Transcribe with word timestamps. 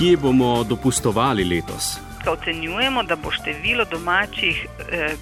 Kje 0.00 0.16
bomo 0.16 0.64
dopustovali 0.64 1.44
letos? 1.44 1.98
Ocenjujemo, 2.26 3.02
da 3.02 3.16
bo 3.16 3.30
število 3.30 3.84
domačih 3.84 4.66
eh, 4.92 5.12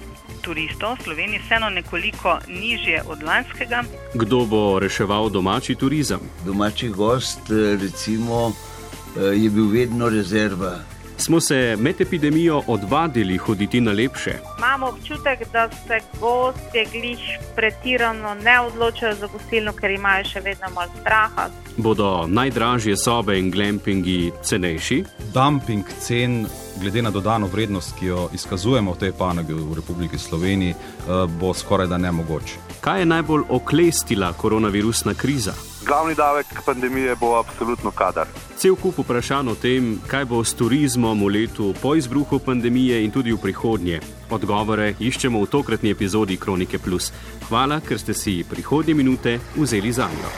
turistov 0.41 0.95
v 0.95 1.03
Sloveniji 1.03 1.39
vseeno 1.39 1.69
nekoliko 1.69 2.37
nižje 2.47 3.01
od 3.07 3.23
lanskega. 3.23 3.83
Kdo 4.13 4.45
bo 4.45 4.79
reševal 4.79 5.29
domači 5.29 5.75
turizem? 5.75 6.19
Domači 6.45 6.89
gost, 6.89 7.39
eh, 7.51 7.75
recimo, 7.81 8.51
eh, 8.51 9.35
je 9.35 9.49
bil 9.49 9.67
vedno 9.67 10.09
rezerva. 10.09 10.79
Smo 11.17 11.41
se 11.41 11.75
med 11.79 12.01
epidemijo 12.01 12.63
odvadili 12.67 13.37
hoditi 13.37 13.81
na 13.81 13.91
lepše? 13.91 14.39
Imamo 14.59 14.87
občutek, 14.87 15.39
da 15.53 15.69
se 15.87 15.99
gostje 16.19 16.85
gliš 16.91 17.19
pretirano 17.55 18.33
ne 18.33 18.59
odločajo 18.61 19.15
za 19.15 19.27
gostilno, 19.27 19.71
ker 19.71 19.91
imajo 19.91 20.25
še 20.25 20.41
vedno 20.43 20.67
malo 20.75 20.91
straha. 20.99 21.45
Bodo 21.77 22.25
najdražje 22.27 22.97
sobe 22.97 23.37
in 23.39 23.51
glampingi 23.51 24.33
cenejši? 24.43 24.97
Dumping 25.33 25.87
cen, 25.99 26.43
glede 26.81 27.01
na 27.01 27.09
dodano 27.09 27.47
vrednost, 27.47 27.95
ki 27.99 28.11
jo 28.11 28.27
izkazujemo 28.35 28.97
v 28.97 28.99
tej 29.05 29.15
panogi 29.15 29.55
v 29.55 29.79
Republiki 29.79 30.19
Sloveniji, 30.19 30.75
eh, 30.75 31.23
bo 31.39 31.53
skoraj 31.53 31.87
da 31.87 31.97
nemogoč. 31.97 32.59
Kaj 32.81 32.99
je 32.99 33.05
najbolj 33.05 33.47
oklestila 33.49 34.33
koronavirusna 34.33 35.13
kriza? 35.13 35.55
Glavni 35.87 36.15
davek 36.15 36.45
pandemije 36.65 37.15
bo 37.15 37.37
absolutno 37.39 37.91
kadar. 37.91 38.27
Cel 38.57 38.75
kup 38.75 38.99
vprašanj 38.99 39.49
o 39.49 39.55
tem, 39.55 40.01
kaj 40.07 40.25
bo 40.25 40.43
s 40.43 40.53
turizmom 40.53 41.23
v 41.23 41.27
letu 41.27 41.73
po 41.81 41.95
izbruhu 41.95 42.39
pandemije 42.39 43.05
in 43.05 43.11
tudi 43.11 43.31
v 43.31 43.39
prihodnje. 43.39 44.18
Odgovore 44.29 44.93
iščemo 44.99 45.41
v 45.41 45.49
tokratni 45.49 45.89
epizodi 45.89 46.37
Kronike 46.37 46.77
Plus. 46.79 47.11
Hvala, 47.49 47.79
ker 47.81 47.97
ste 47.97 48.13
si 48.13 48.43
prihodnje 48.45 48.93
minute 48.93 49.39
vzeli 49.57 49.91
za 49.91 50.09
njo. 50.09 50.31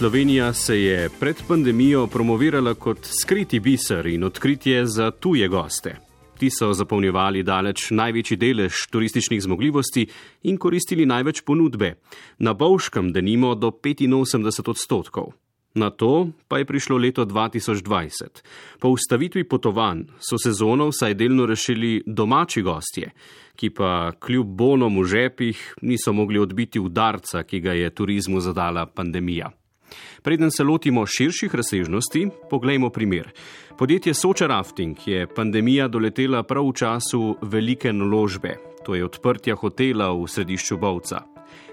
Slovenija 0.00 0.52
se 0.52 0.80
je 0.80 1.08
pred 1.20 1.36
pandemijo 1.48 2.06
promovirala 2.06 2.74
kot 2.74 3.04
skriti 3.04 3.60
biser 3.60 4.06
in 4.06 4.24
odkritje 4.24 4.86
za 4.86 5.10
tuje 5.10 5.48
goste. 5.48 5.96
Ti 6.38 6.48
so 6.50 6.72
zapolnjevali 6.72 7.42
daleč 7.42 7.90
največji 7.90 8.36
delež 8.36 8.86
turističnih 8.90 9.42
zmogljivosti 9.42 10.06
in 10.42 10.56
koristili 10.56 11.06
največ 11.06 11.42
ponudbe, 11.44 11.94
na 12.38 12.54
Bovškem 12.54 13.12
denimo 13.12 13.54
do 13.54 13.70
85 13.70 14.70
odstotkov. 14.70 15.32
Na 15.74 15.90
to 15.90 16.28
pa 16.48 16.58
je 16.58 16.64
prišlo 16.64 16.96
leto 16.98 17.24
2020. 17.24 18.42
Po 18.78 18.88
ustavitvi 18.88 19.44
potovanj 19.44 20.02
so 20.18 20.38
sezono 20.38 20.88
vsaj 20.90 21.14
delno 21.14 21.46
rešili 21.46 22.02
domači 22.06 22.62
gostje, 22.62 23.12
ki 23.56 23.70
pa 23.70 24.12
kljub 24.18 24.46
bonom 24.46 24.98
v 24.98 25.04
žepih 25.06 25.74
niso 25.82 26.12
mogli 26.12 26.38
odbiti 26.38 26.80
udarca, 26.80 27.42
ki 27.42 27.60
ga 27.60 27.72
je 27.72 27.90
turizmu 27.94 28.40
zadala 28.40 28.86
pandemija. 28.86 29.50
Preden 30.22 30.50
se 30.50 30.64
lotimo 30.64 31.06
širših 31.06 31.54
razsežnosti, 31.54 32.28
poglejmo 32.50 32.90
primer. 32.90 33.30
Podjetje 33.78 34.14
Soča 34.14 34.46
Rafting 34.46 34.96
je 35.06 35.26
pandemija 35.26 35.88
doletela 35.88 36.42
prav 36.42 36.68
v 36.68 36.74
času 36.74 37.36
velike 37.42 37.92
naložbe, 37.92 38.56
to 38.86 38.94
je 38.94 39.04
odprtja 39.04 39.54
hotela 39.54 40.12
v 40.12 40.26
središču 40.26 40.76
Bovca. 40.76 41.22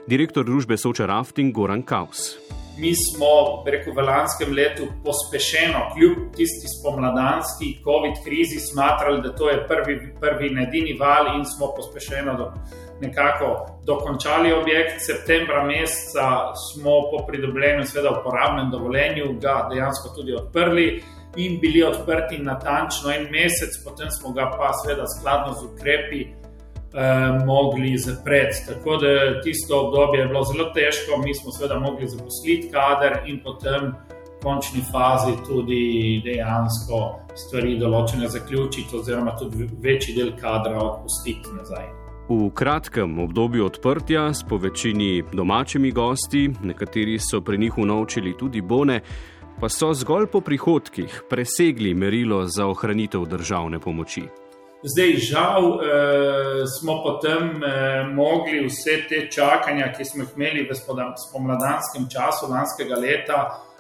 Direktor 0.08 0.46
družbe 0.46 0.78
Soča 0.78 1.06
Rafting 1.06 1.54
Goran 1.54 1.84
Kaus. 1.84 2.38
Mi 2.78 2.96
smo 2.96 3.64
rekel, 3.66 3.94
v 3.94 4.04
lanskem 4.06 4.54
letu 4.54 4.86
pospešeno, 5.06 5.80
kljub 5.94 6.18
tisti 6.36 6.68
spomladanski 6.76 7.80
COVID 7.84 8.22
krizi, 8.26 8.60
smatrali, 8.60 9.22
da 9.22 9.36
to 9.36 9.50
je 9.50 9.68
prvi, 9.68 9.96
prvi 10.22 10.48
in 10.52 10.60
edini 10.60 10.94
val, 11.00 11.34
in 11.38 11.46
smo 11.46 11.72
pospešeno 11.76 12.38
do, 12.38 12.52
nekako 13.02 13.66
dokončali 13.86 14.54
objekt. 14.54 15.02
Septembra 15.02 15.64
meseca 15.64 16.54
smo 16.70 17.02
po 17.12 17.26
pridobljenju, 17.28 17.86
seveda, 17.86 18.20
uporabnem 18.20 18.72
dovoljenju, 18.72 19.34
ga 19.42 19.68
dejansko 19.72 20.14
tudi 20.16 20.36
odprli 20.36 21.04
in 21.36 21.60
bili 21.60 21.84
odprti 21.84 22.38
natančno 22.38 23.12
en 23.12 23.28
mesec, 23.32 23.74
potem 23.86 24.12
smo 24.12 24.32
ga 24.34 24.52
pa, 24.58 24.72
seveda, 24.84 25.06
skladno 25.18 25.54
z 25.54 25.66
ukrepi 25.66 26.26
eh, 26.98 27.46
mogli 27.46 27.98
zapreti. 27.98 28.66
Tako 28.68 28.98
da 28.98 29.42
tisto 29.42 29.88
obdobje 29.88 30.20
je 30.22 30.28
bilo 30.28 30.44
zelo 30.44 30.70
težko, 30.74 31.22
mi 31.26 31.36
smo 31.36 31.52
seveda 31.52 31.80
mogli 31.80 32.08
zaposliti 32.08 32.72
kader 32.72 33.22
in 33.26 33.40
potem 33.44 33.94
v 34.38 34.44
končni 34.44 34.82
fazi 34.92 35.34
tudi 35.48 36.22
dejansko 36.26 37.00
stvari 37.36 37.78
določene 37.80 38.30
zaključiti, 38.30 38.96
oziroma 38.98 39.38
tudi 39.38 39.70
večji 39.82 40.16
del 40.18 40.34
kadra 40.42 40.78
odpustiti 40.82 41.54
nazaj. 41.58 41.88
V 42.30 42.50
kratkem 42.52 43.20
obdobju 43.24 43.66
odprtja 43.66 44.34
s 44.34 44.44
povečini 44.44 45.24
domačimi 45.34 45.92
gosti, 45.92 46.50
nekateri 46.62 47.16
so 47.20 47.40
pri 47.42 47.58
njih 47.58 47.78
unovčili 47.78 48.34
tudi 48.38 48.62
bone, 48.62 49.00
pa 49.60 49.70
so 49.70 49.94
zgolj 49.94 50.28
po 50.32 50.42
prihodkih 50.42 51.22
presegli 51.30 51.94
merilo 51.94 52.44
za 52.46 52.68
ohranitev 52.68 53.26
državne 53.26 53.80
pomoči. 53.80 54.28
Zdaj, 54.88 55.14
žal, 55.20 55.64
eh, 55.84 56.66
smo 56.80 57.04
potem 57.04 57.64
eh, 57.64 58.04
mogli 58.08 58.64
vse 58.68 59.02
te 59.10 59.28
čakanja, 59.32 59.92
ki 59.98 60.06
smo 60.06 60.24
jih 60.24 60.36
imeli 60.36 60.68
v 60.70 60.76
spomladanskem 61.20 62.08
času 62.08 62.48
lanskega 62.48 62.96
leta, 62.96 63.40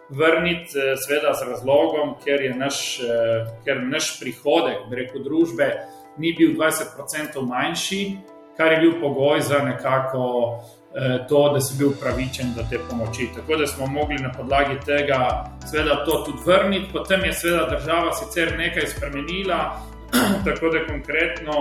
vrniti, 0.10 0.80
eh, 0.80 0.96
seveda 0.98 1.34
z 1.34 1.50
razlogom, 1.50 2.16
ker 2.24 2.42
je 2.42 2.54
naš, 2.56 3.00
eh, 3.00 3.46
ker 3.66 3.84
naš 3.84 4.20
prihodek, 4.20 4.78
reko 4.92 5.20
družbe, 5.20 5.72
ni 6.18 6.34
bil 6.34 6.56
20% 6.56 7.42
manjši, 7.42 8.18
kar 8.58 8.72
je 8.72 8.80
bil 8.80 9.02
pogoj 9.02 9.42
za 9.42 9.60
nekako 9.60 10.60
eh, 10.96 11.26
to, 11.30 11.54
da 11.54 11.62
si 11.62 11.78
bil 11.78 11.92
pravičen 12.02 12.54
do 12.56 12.64
te 12.70 12.80
pomoči. 12.90 13.30
Tako 13.36 13.56
da 13.56 13.68
smo 13.68 13.88
mogli 13.88 14.16
na 14.16 14.32
podlagi 14.32 14.80
tega, 14.86 15.52
seveda, 15.72 16.06
to 16.06 16.24
tudi 16.26 16.40
vrniti. 16.46 16.90
Potem 16.94 17.26
je, 17.26 17.34
seveda, 17.34 17.68
država 17.70 18.14
sicer 18.14 18.58
nekaj 18.58 18.88
spremenila. 18.88 19.78
tako 20.48 20.70
da 20.70 20.86
konkretno 20.88 21.54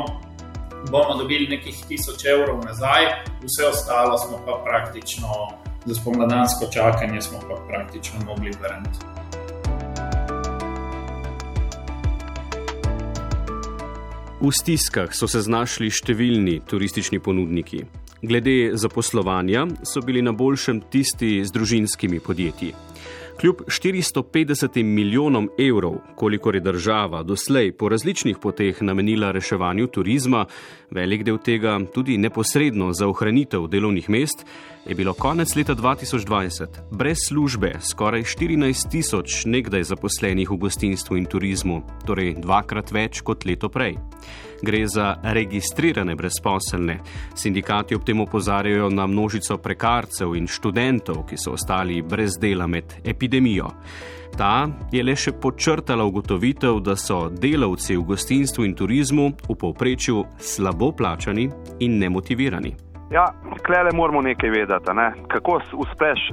bomo 0.91 1.15
dobili 1.19 1.47
nekih 1.49 1.75
tisoč 1.89 2.25
evrov 2.25 2.65
nazaj, 2.65 3.05
vse 3.43 3.67
ostalo 3.69 4.19
smo 4.19 4.39
pa 4.47 4.63
praktično, 4.65 5.29
za 5.85 5.95
spomladansko 5.95 6.67
čakanje 6.73 7.21
smo 7.21 7.39
pa 7.49 7.57
praktično 7.69 8.21
mogli 8.27 8.51
vrniti. 8.63 9.17
V 14.41 14.53
stiskah 14.53 15.11
so 15.17 15.27
se 15.27 15.41
znašli 15.41 15.89
številni 15.91 16.61
turistični 16.69 17.19
ponudniki. 17.25 17.81
Glede 18.23 18.77
zaposlovanja 18.77 19.65
so 19.83 20.03
bili 20.05 20.21
na 20.23 20.35
boljšem 20.37 20.83
tisti 20.93 21.41
z 21.45 21.55
družinskimi 21.55 22.21
podjetji. 22.21 22.75
Kljub 23.41 23.57
450 23.67 24.83
milijonom 24.83 25.51
evrov, 25.59 25.95
kolikor 26.15 26.55
je 26.55 26.61
država 26.61 27.23
doslej 27.23 27.73
po 27.73 27.89
različnih 27.89 28.37
poteh 28.43 28.83
namenila 28.83 29.31
reševanju 29.31 29.87
turizma, 29.87 30.47
velik 30.91 31.25
del 31.25 31.39
tega 31.39 31.81
tudi 31.95 32.17
neposredno 32.19 32.93
za 32.93 33.09
ohranitev 33.09 33.67
delovnih 33.69 34.11
mest, 34.11 34.47
je 34.87 34.95
bilo 34.95 35.13
konec 35.15 35.57
leta 35.57 35.75
2020 35.75 36.67
brez 36.91 37.17
službe 37.29 37.73
skoraj 37.81 38.23
14 38.23 38.91
tisoč 38.91 39.45
nekdaj 39.45 39.83
zaposlenih 39.83 40.51
v 40.51 40.57
gostinstvu 40.57 41.17
in 41.17 41.27
turizmu, 41.27 41.83
torej 42.07 42.35
dvakrat 42.41 42.93
več 42.93 43.21
kot 43.21 43.45
leto 43.45 43.69
prej. 43.69 43.99
Gre 44.63 44.87
za 44.87 45.15
registrirane 45.23 46.15
brezposelne. 46.15 46.99
Sindikati 47.35 47.95
ob 47.95 48.05
tem 48.05 48.21
opozarjajo 48.21 48.91
na 48.91 49.07
množico 49.07 49.59
prekarcev 49.59 50.37
in 50.37 50.47
študentov, 50.47 51.27
ki 51.27 51.37
so 51.37 51.53
ostali 51.53 52.03
brez 52.03 52.39
dela 52.41 52.67
med 52.67 52.95
epidemijo. 53.05 53.71
Ta 54.37 54.69
je 54.93 55.03
le 55.05 55.15
še 55.17 55.33
počrtala 55.41 56.05
ugotovitev, 56.05 56.81
da 56.85 56.97
so 56.97 57.29
delavci 57.31 57.97
v 57.97 58.05
gostinstvu 58.05 58.65
in 58.65 58.75
turizmu 58.75 59.31
v 59.49 59.57
povprečju 59.57 60.25
slabo 60.39 60.91
plačani 60.93 61.49
in 61.81 61.99
nemotivirani. 61.99 62.75
Ja, 63.11 63.31
klele 63.67 63.95
moramo 63.95 64.21
nekaj 64.23 64.51
vedeti, 64.51 64.93
ne? 64.95 65.13
kako 65.29 65.61
uspeš 65.73 66.31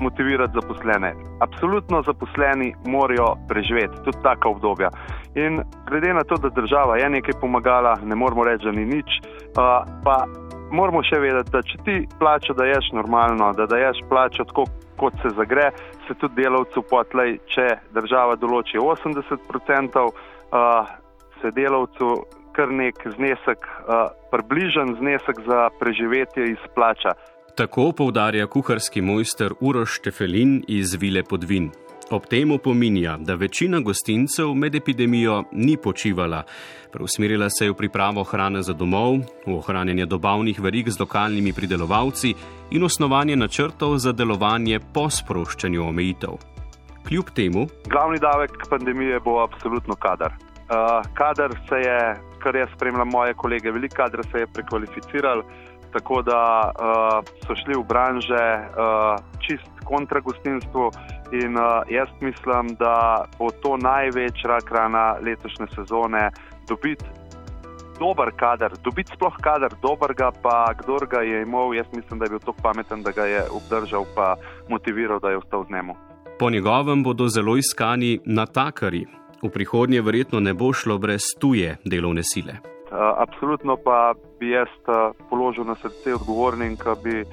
motivirati 0.00 0.52
zaposlene. 0.60 1.14
Absolutno 1.40 2.02
zaposleni 2.02 2.74
morajo 2.86 3.34
preživeti 3.48 4.02
tudi 4.04 4.18
taka 4.22 4.48
obdobja. 4.48 4.90
In 5.34 5.62
glede 5.88 6.14
na 6.14 6.24
to, 6.24 6.36
da 6.36 6.48
država 6.48 6.96
je 6.96 7.10
nekaj 7.10 7.40
pomagala, 7.40 7.96
ne 8.04 8.14
moramo 8.14 8.44
reči, 8.44 8.64
da 8.64 8.72
ni 8.72 8.84
nič. 8.84 9.10
Uh, 9.18 9.82
pa 10.04 10.24
moramo 10.70 11.02
še 11.02 11.18
vedeti, 11.22 11.50
da 11.50 11.62
če 11.62 11.78
ti 11.84 11.96
plačo 12.18 12.54
daješ 12.54 12.92
normalno, 12.92 13.52
da 13.52 13.66
daješ 13.66 14.02
plačo 14.08 14.44
tako, 14.44 14.66
kot 14.98 15.14
se 15.22 15.34
zagre, 15.34 15.70
se 16.06 16.14
tudi 16.14 16.42
delavcu 16.42 16.82
potlej, 16.90 17.38
če 17.50 17.66
država 17.94 18.36
določi 18.38 18.78
80%, 18.78 20.06
uh, 20.06 20.94
se 21.42 21.50
delavcu 21.50 22.14
kar 22.54 22.70
nek 22.70 23.00
znesek, 23.16 23.66
uh, 23.66 24.10
približen 24.30 24.94
znesek 25.00 25.40
za 25.46 25.68
preživetje 25.80 26.52
izplača. 26.54 27.14
Tako 27.54 27.92
poudarja 27.92 28.46
kuharski 28.46 29.00
mojster 29.02 29.52
Uroš 29.60 29.98
Tefelin 29.98 30.64
iz 30.68 30.94
Vile 30.94 31.22
Podvin. 31.22 31.70
Ob 32.10 32.26
tem 32.26 32.50
opominja, 32.50 33.16
da 33.20 33.34
večina 33.34 33.80
gostincev 33.80 34.54
med 34.54 34.74
epidemijo 34.74 35.44
ni 35.52 35.76
počivala. 35.76 36.42
Preusmerila 36.92 37.50
se 37.50 37.64
je 37.64 37.70
v 37.70 37.74
pripravo 37.74 38.24
hrane 38.24 38.62
za 38.62 38.72
domov, 38.72 39.20
v 39.46 39.54
ohranjanje 39.54 40.06
dobavnih 40.06 40.60
verig 40.60 40.90
z 40.90 41.00
lokalnimi 41.00 41.52
pridelovalci 41.52 42.34
in 42.70 42.84
osnovanje 42.84 43.36
načrtov 43.36 43.98
za 43.98 44.12
delovanje 44.12 44.80
po 44.94 45.06
sproščanju 45.10 45.86
omejitev. 45.88 46.34
Kljub 47.08 47.30
temu. 47.34 47.66
Glavni 47.86 48.18
davek 48.18 48.66
pandemije 48.70 49.20
bo 49.20 49.38
absolutno 49.44 49.94
kader. 49.94 50.34
Uh, 50.64 51.06
kader 51.14 51.54
se 51.68 51.76
je, 51.76 52.16
kar 52.42 52.56
jaz 52.56 52.68
spremljam 52.74 53.08
moje 53.08 53.34
kolege, 53.34 53.70
veliko 53.70 53.96
kader 53.96 54.26
se 54.32 54.38
je 54.38 54.46
prekvalificiral, 54.46 55.42
tako 55.94 56.22
da 56.22 56.42
uh, 56.74 57.22
so 57.46 57.54
šli 57.54 57.78
v 57.78 57.84
branže 57.88 58.46
uh, 58.58 59.14
čist 59.44 59.70
kontra 59.86 60.20
gostinstvu. 60.20 60.90
In 61.32 61.56
uh, 61.56 61.86
jaz 61.90 62.10
mislim, 62.20 62.74
da 62.78 63.24
bo 63.38 63.50
to 63.62 63.76
največja 63.76 64.50
rak 64.50 64.70
rana 64.70 65.06
letošnje 65.22 65.66
sezone, 65.74 66.30
dobiti 66.68 67.04
dober 67.98 68.30
kader, 68.36 68.74
dobiti 68.84 69.12
sploh 69.14 69.36
kader, 69.40 69.74
dobrega, 69.82 70.32
pa 70.42 70.74
kdo 70.82 70.98
ga 71.10 71.22
je 71.22 71.42
imel, 71.42 71.74
jaz 71.74 71.86
mislim, 71.96 72.18
da 72.18 72.24
je 72.24 72.34
bil 72.34 72.38
tako 72.38 72.58
pameten, 72.62 73.02
da 73.02 73.10
ga 73.10 73.24
je 73.24 73.42
obdržal, 73.50 74.04
pa 74.14 74.34
motiviral, 74.68 75.20
da 75.20 75.30
je 75.30 75.38
ostal 75.38 75.64
z 75.68 75.72
njemu. 75.74 75.94
Po 76.38 76.50
njegovem 76.50 77.02
bodo 77.02 77.28
zelo 77.28 77.56
iskani 77.56 78.20
natakari. 78.24 79.06
V 79.42 79.50
prihodnje 79.50 80.00
verjetno 80.00 80.40
ne 80.40 80.54
bo 80.54 80.72
šlo 80.72 80.98
brez 80.98 81.22
tuje 81.40 81.76
delovne 81.84 82.22
sile. 82.24 82.73
Uh, 82.94 83.00
absolutno 83.18 83.74
pa 83.76 84.14
bi 84.38 84.52
jaz 84.52 84.70
uh, 84.86 85.10
položil 85.30 85.64
na 85.66 85.74
srce 85.74 86.14
odgovornim, 86.14 86.76
ki 86.78 86.92
bi 87.02 87.24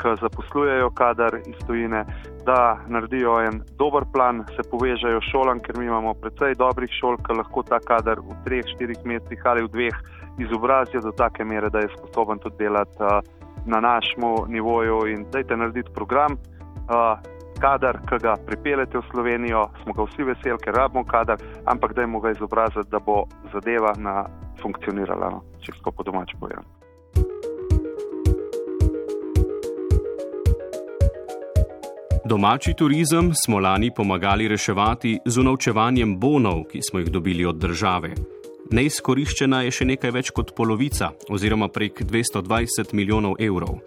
ki 0.00 0.14
zaposlujejo 0.20 0.90
kader 0.96 1.34
iz 1.46 1.58
tujine, 1.66 2.04
da 2.46 2.78
naredijo 2.88 3.34
en 3.44 3.60
dober 3.78 4.06
plan, 4.12 4.44
se 4.56 4.64
povežejo 4.70 5.20
šolam, 5.28 5.60
ker 5.60 5.76
mi 5.78 5.84
imamo 5.90 6.14
precej 6.22 6.56
dobrih 6.56 6.88
šol, 7.00 7.18
ki 7.26 7.36
lahko 7.36 7.62
ta 7.68 7.82
kader 7.84 8.22
v 8.24 8.38
treh, 8.46 8.64
štirih 8.72 9.04
mesecih 9.04 9.44
ali 9.44 9.66
v 9.66 9.72
dveh 9.74 10.00
izobrazijo 10.40 11.04
do 11.04 11.12
take 11.12 11.44
mere, 11.44 11.68
da 11.68 11.84
je 11.84 11.92
sposoben 11.98 12.40
tudi 12.40 12.64
delati 12.64 12.96
uh, 13.04 13.20
na 13.66 13.80
našem 13.80 14.24
nivoju 14.48 15.04
in 15.06 15.26
dajte 15.32 15.56
narediti 15.56 15.92
program. 15.94 16.38
Kader, 17.60 17.98
ki 18.08 18.16
ga 18.24 18.38
pripeljete 18.46 18.98
v 18.98 19.04
Slovenijo, 19.10 19.66
smo 19.82 19.92
ga 19.92 20.06
vsi 20.08 20.24
veseli, 20.24 20.56
ker 20.64 20.74
rabimo 20.74 21.04
kader, 21.04 21.36
ampak 21.68 21.92
dajmo 21.92 22.20
ga 22.24 22.32
izobraziti, 22.32 22.88
da 22.90 22.98
bo 22.98 23.26
zadeva 23.52 23.92
na 24.00 24.24
funkcionirala, 24.62 25.30
no, 25.30 25.42
če 25.60 25.78
tako 25.78 25.92
po 25.98 26.06
domač 26.06 26.36
povem. 26.40 26.64
Domači 32.30 32.74
turizem 32.78 33.32
smo 33.34 33.58
lani 33.58 33.90
pomagali 33.96 34.48
reševati 34.48 35.18
z 35.24 35.40
unovčevanjem 35.40 36.18
bonov, 36.20 36.68
ki 36.70 36.78
smo 36.90 37.00
jih 37.00 37.10
dobili 37.10 37.44
od 37.44 37.56
države. 37.58 38.12
Neizkoriščena 38.70 39.64
je 39.66 39.72
še 39.74 39.84
nekaj 39.90 40.12
več 40.14 40.30
kot 40.30 40.52
polovica, 40.54 41.08
oziroma 41.26 41.66
prek 41.74 42.04
220 42.06 42.94
milijonov 42.94 43.34
evrov. 43.42 43.80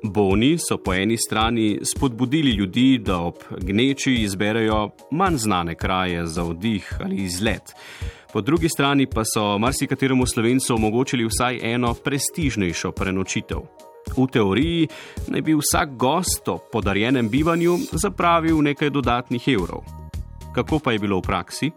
Boni 0.00 0.54
so 0.56 0.78
po 0.80 0.94
eni 0.96 1.18
strani 1.20 1.80
spodbudili 1.84 2.54
ljudi, 2.56 2.98
da 3.04 3.18
ob 3.26 3.44
gneči 3.52 4.14
izberejo 4.22 4.94
manj 5.12 5.36
znane 5.44 5.74
kraje 5.76 6.24
za 6.26 6.44
oddih 6.44 6.88
ali 7.04 7.20
izlet. 7.28 7.76
Po 8.34 8.40
drugi 8.40 8.68
strani 8.68 9.06
pa 9.06 9.22
so 9.24 9.58
marsikateremu 9.58 10.26
slovencu 10.26 10.74
omogočili 10.74 11.24
vsaj 11.24 11.60
eno 11.62 11.94
prestižnejšo 11.94 12.90
prenočitev. 12.92 13.60
V 14.16 14.26
teoriji 14.26 14.88
naj 15.30 15.42
bi 15.42 15.54
vsak 15.54 15.94
gost 15.96 16.48
o 16.48 16.58
podarjenem 16.72 17.28
bivanju 17.30 17.76
zapravil 17.92 18.58
nekaj 18.58 18.90
dodatnih 18.90 19.48
evrov. 19.48 19.86
Kako 20.54 20.78
pa 20.78 20.92
je 20.92 20.98
bilo 20.98 21.18
v 21.18 21.22
praksi? 21.22 21.70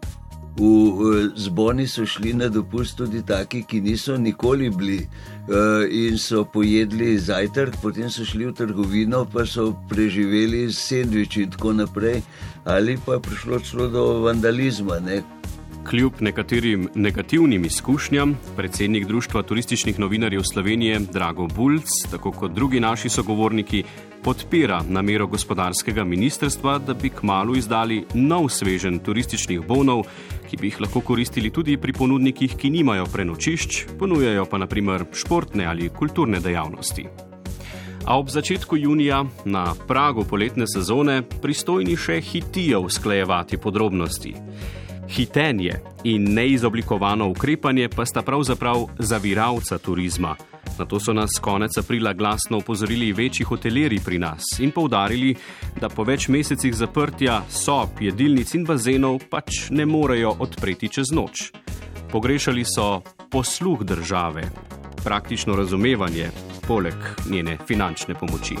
V 0.58 1.30
zboni 1.38 1.86
so 1.86 2.02
šli 2.06 2.34
na 2.34 2.48
dopust 2.50 2.98
tudi 2.98 3.22
taki, 3.22 3.62
ki 3.62 3.80
niso 3.80 4.18
nikoli 4.18 4.70
bili 4.70 4.98
eh, 4.98 5.86
in 5.90 6.18
so 6.18 6.42
pojedli 6.44 7.18
zajtrk, 7.18 7.78
potem 7.82 8.10
so 8.10 8.26
šli 8.26 8.50
v 8.50 8.52
trgovino, 8.58 9.22
pa 9.30 9.46
so 9.46 9.76
preživeli 9.88 10.66
sendviči 10.72 11.46
in 11.46 11.50
tako 11.54 11.72
naprej, 11.72 12.22
ali 12.64 12.98
pa 13.06 13.14
je 13.14 13.26
prišlo 13.30 13.58
celo 13.60 13.88
do 13.88 14.06
vandalizma. 14.26 14.98
Ne? 14.98 15.37
Kljub 15.88 16.12
nekaterim 16.20 16.88
negativnim 16.94 17.64
izkušnjam, 17.64 18.38
predsednik 18.56 19.06
Društva 19.06 19.42
turističnih 19.42 19.98
novinarjev 19.98 20.42
Slovenije 20.52 20.98
Drago 21.12 21.46
Bulc, 21.46 21.88
tako 22.10 22.32
kot 22.32 22.52
drugi 22.52 22.80
naši 22.80 23.08
sogovorniki, 23.08 23.82
podpira 24.22 24.82
namero 24.88 25.26
gospodarskega 25.26 26.04
ministrstva, 26.04 26.78
da 26.78 26.94
bi 26.94 27.08
kmalo 27.08 27.54
izdali 27.56 28.04
nov 28.14 28.48
svežen 28.48 28.98
turističnih 28.98 29.60
bonov, 29.60 30.02
ki 30.50 30.56
bi 30.56 30.66
jih 30.66 30.80
lahko 30.80 31.00
koristili 31.00 31.50
tudi 31.50 31.76
pri 31.76 31.92
ponudnikih, 31.92 32.56
ki 32.56 32.70
nimajo 32.70 33.06
prenočišč, 33.12 33.84
ponujajo 33.98 34.44
pa 34.44 34.58
naprimer 34.58 35.06
športne 35.12 35.64
ali 35.64 35.88
kulturne 35.88 36.40
dejavnosti. 36.40 37.06
A 38.04 38.18
ob 38.18 38.28
začetku 38.28 38.76
junija, 38.76 39.24
na 39.44 39.74
pragu 39.88 40.24
poletne 40.24 40.66
sezone, 40.66 41.22
pristojni 41.42 41.96
še 41.96 42.20
hitijo 42.20 42.80
usklajevati 42.80 43.56
podrobnosti. 43.56 44.34
Hitenje 45.08 45.80
in 46.04 46.34
neizoblikovano 46.34 47.28
ukrepanje 47.28 47.88
pa 47.88 48.06
sta 48.06 48.22
pravzaprav 48.22 48.86
zaviralca 48.98 49.78
turizma. 49.78 50.36
Na 50.78 50.84
to 50.84 51.00
so 51.00 51.12
nas 51.12 51.30
konec 51.40 51.78
aprila 51.78 52.12
glasno 52.12 52.58
upozorili 52.58 53.12
večji 53.12 53.44
hoteleri 53.44 54.00
pri 54.04 54.18
nas 54.18 54.44
in 54.60 54.70
povdarili, 54.70 55.34
da 55.80 55.88
po 55.88 56.04
več 56.04 56.28
mesecih 56.28 56.74
zaprtja 56.74 57.42
sob, 57.50 57.88
jedilnic 58.00 58.54
in 58.54 58.64
bazenov 58.64 59.18
pač 59.30 59.70
ne 59.70 59.86
morejo 59.86 60.36
odpreti 60.38 60.88
čez 60.88 61.10
noč. 61.12 61.50
Pogrešali 62.12 62.64
so 62.64 63.02
posluh 63.30 63.82
države, 63.84 64.44
praktično 65.04 65.56
razumevanje, 65.56 66.30
poleg 66.68 66.94
njene 67.30 67.58
finančne 67.66 68.14
pomoči. 68.14 68.56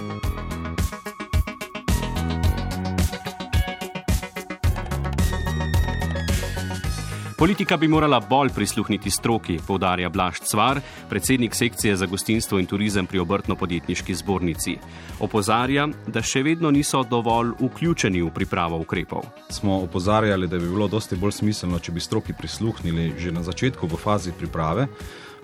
Politika 7.38 7.76
bi 7.76 7.88
morala 7.88 8.18
bolj 8.20 8.48
prisluhniti 8.50 9.10
stroki, 9.10 9.60
povdarja 9.66 10.08
Blaž 10.08 10.40
Cvar, 10.42 10.80
predsednik 11.08 11.54
sekcije 11.54 11.96
za 11.96 12.06
gostinstvo 12.06 12.58
in 12.58 12.66
turizem 12.66 13.06
pri 13.06 13.20
obrtno-podjetniški 13.22 14.14
zbornici. 14.14 14.74
Opozarja, 15.22 15.86
da 16.06 16.18
še 16.22 16.42
vedno 16.42 16.72
niso 16.74 17.04
dovolj 17.06 17.52
vključeni 17.60 18.24
v 18.26 18.32
pripravo 18.34 18.82
ukrepov. 18.82 19.22
Smo 19.54 19.78
opozarjali, 19.86 20.50
da 20.50 20.58
bi 20.58 20.66
bilo 20.66 20.88
dosti 20.90 21.16
bolj 21.16 21.36
smiselno, 21.38 21.78
če 21.78 21.94
bi 21.94 22.02
stroki 22.02 22.34
prisluhnili 22.34 23.12
že 23.18 23.30
na 23.30 23.46
začetku 23.46 23.86
v 23.86 24.02
fazi 24.02 24.34
priprave 24.34 24.88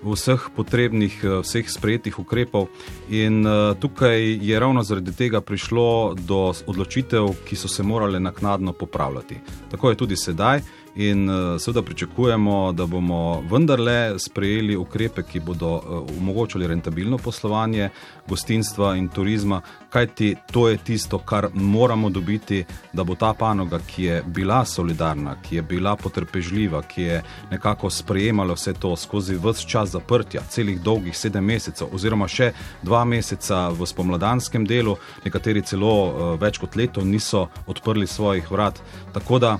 vseh 0.03 0.49
potrebnih, 0.55 1.23
eh, 1.23 1.41
vseh 1.41 1.69
sprejetih 1.69 2.19
ukrepov. 2.19 2.67
In 3.09 3.45
uh, 3.47 3.73
tukaj 3.79 4.37
je 4.41 4.59
ravno 4.59 4.83
zaradi 4.83 5.15
tega 5.15 5.41
prišlo 5.41 6.15
do 6.19 6.53
odločitev, 6.67 7.45
ki 7.45 7.55
so 7.55 7.67
se 7.67 7.83
morale 7.83 8.19
naknadno 8.19 8.73
popravljati. 8.73 9.39
Tako 9.71 9.89
je 9.89 9.95
tudi 9.95 10.15
sedaj. 10.15 10.61
In 10.95 11.29
uh, 11.29 11.61
seveda 11.61 11.81
pričakujemo, 11.81 12.71
da 12.71 12.85
bomo 12.85 13.43
vendarle 13.51 14.19
sprejeli 14.19 14.75
ukrepe, 14.75 15.23
ki 15.23 15.39
bodo 15.39 15.69
uh, 15.75 15.81
omogočili 16.17 16.67
rentabilno 16.67 17.17
poslovanje 17.17 17.89
gostinstva 18.27 18.95
in 18.95 19.07
turizma, 19.07 19.61
kajti 19.89 20.35
to 20.51 20.69
je 20.69 20.77
tisto, 20.77 21.19
kar 21.19 21.49
moramo 21.53 22.09
dobiti, 22.09 22.65
da 22.93 23.03
bo 23.03 23.15
ta 23.15 23.33
panoga, 23.33 23.79
ki 23.87 24.03
je 24.03 24.23
bila 24.25 24.65
solidarna, 24.65 25.35
ki 25.43 25.55
je 25.55 25.61
bila 25.61 25.95
potrpežljiva, 25.95 26.81
ki 26.81 27.01
je 27.01 27.23
nekako 27.51 27.89
sprejemala 27.89 28.53
vse 28.53 28.73
to 28.73 28.95
skozi 28.95 29.35
vse 29.35 29.67
čas 29.67 29.89
zaprtja, 29.89 30.41
celih 30.49 30.81
dolgih 30.81 31.17
sedem 31.17 31.45
mesecev, 31.45 31.91
oziroma 31.91 32.27
še 32.27 32.53
dva 32.83 33.03
meseca 33.05 33.67
v 33.69 33.85
spomladanskem 33.85 34.65
delu, 34.65 34.95
nekateri 35.25 35.61
celo 35.61 35.93
uh, 36.07 36.39
več 36.39 36.57
kot 36.57 36.75
leto 36.75 37.03
niso 37.03 37.49
odprli 37.67 38.07
svojih 38.07 38.51
vrat. 38.51 38.79
Tako 39.13 39.39
da 39.39 39.57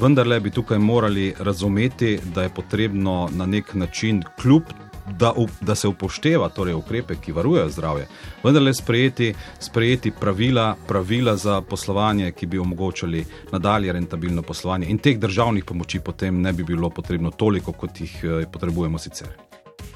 vendarle 0.00 0.40
bi 0.40 0.50
tukaj 0.54 0.78
morali 0.78 1.34
razumeti, 1.38 2.18
da 2.34 2.42
je 2.42 2.48
potrebno 2.48 3.28
na 3.32 3.46
nek 3.46 3.74
način, 3.74 4.22
kljub 4.42 4.62
da, 5.10 5.32
da 5.60 5.74
se 5.74 5.88
upošteva 5.88 6.48
torej, 6.48 6.74
ukrepe, 6.74 7.14
ki 7.14 7.32
varujejo 7.32 7.68
zdravje, 7.68 8.06
vendarle 8.44 8.74
sprejeti, 8.74 9.34
sprejeti 9.58 10.12
pravila, 10.20 10.76
pravila 10.88 11.36
za 11.36 11.60
poslovanje, 11.60 12.32
ki 12.32 12.46
bi 12.46 12.58
omogočali 12.58 13.24
nadalje 13.52 13.92
rentabilno 13.92 14.42
poslovanje. 14.42 14.86
In 14.86 14.98
teh 14.98 15.18
državnih 15.18 15.64
pomoči 15.64 16.00
potem 16.00 16.40
ne 16.40 16.52
bi 16.52 16.64
bilo 16.64 16.90
potrebno 16.90 17.30
toliko, 17.30 17.72
kot 17.72 18.00
jih 18.00 18.20
eh, 18.24 18.46
potrebujemo 18.52 18.98
sicer. 18.98 19.28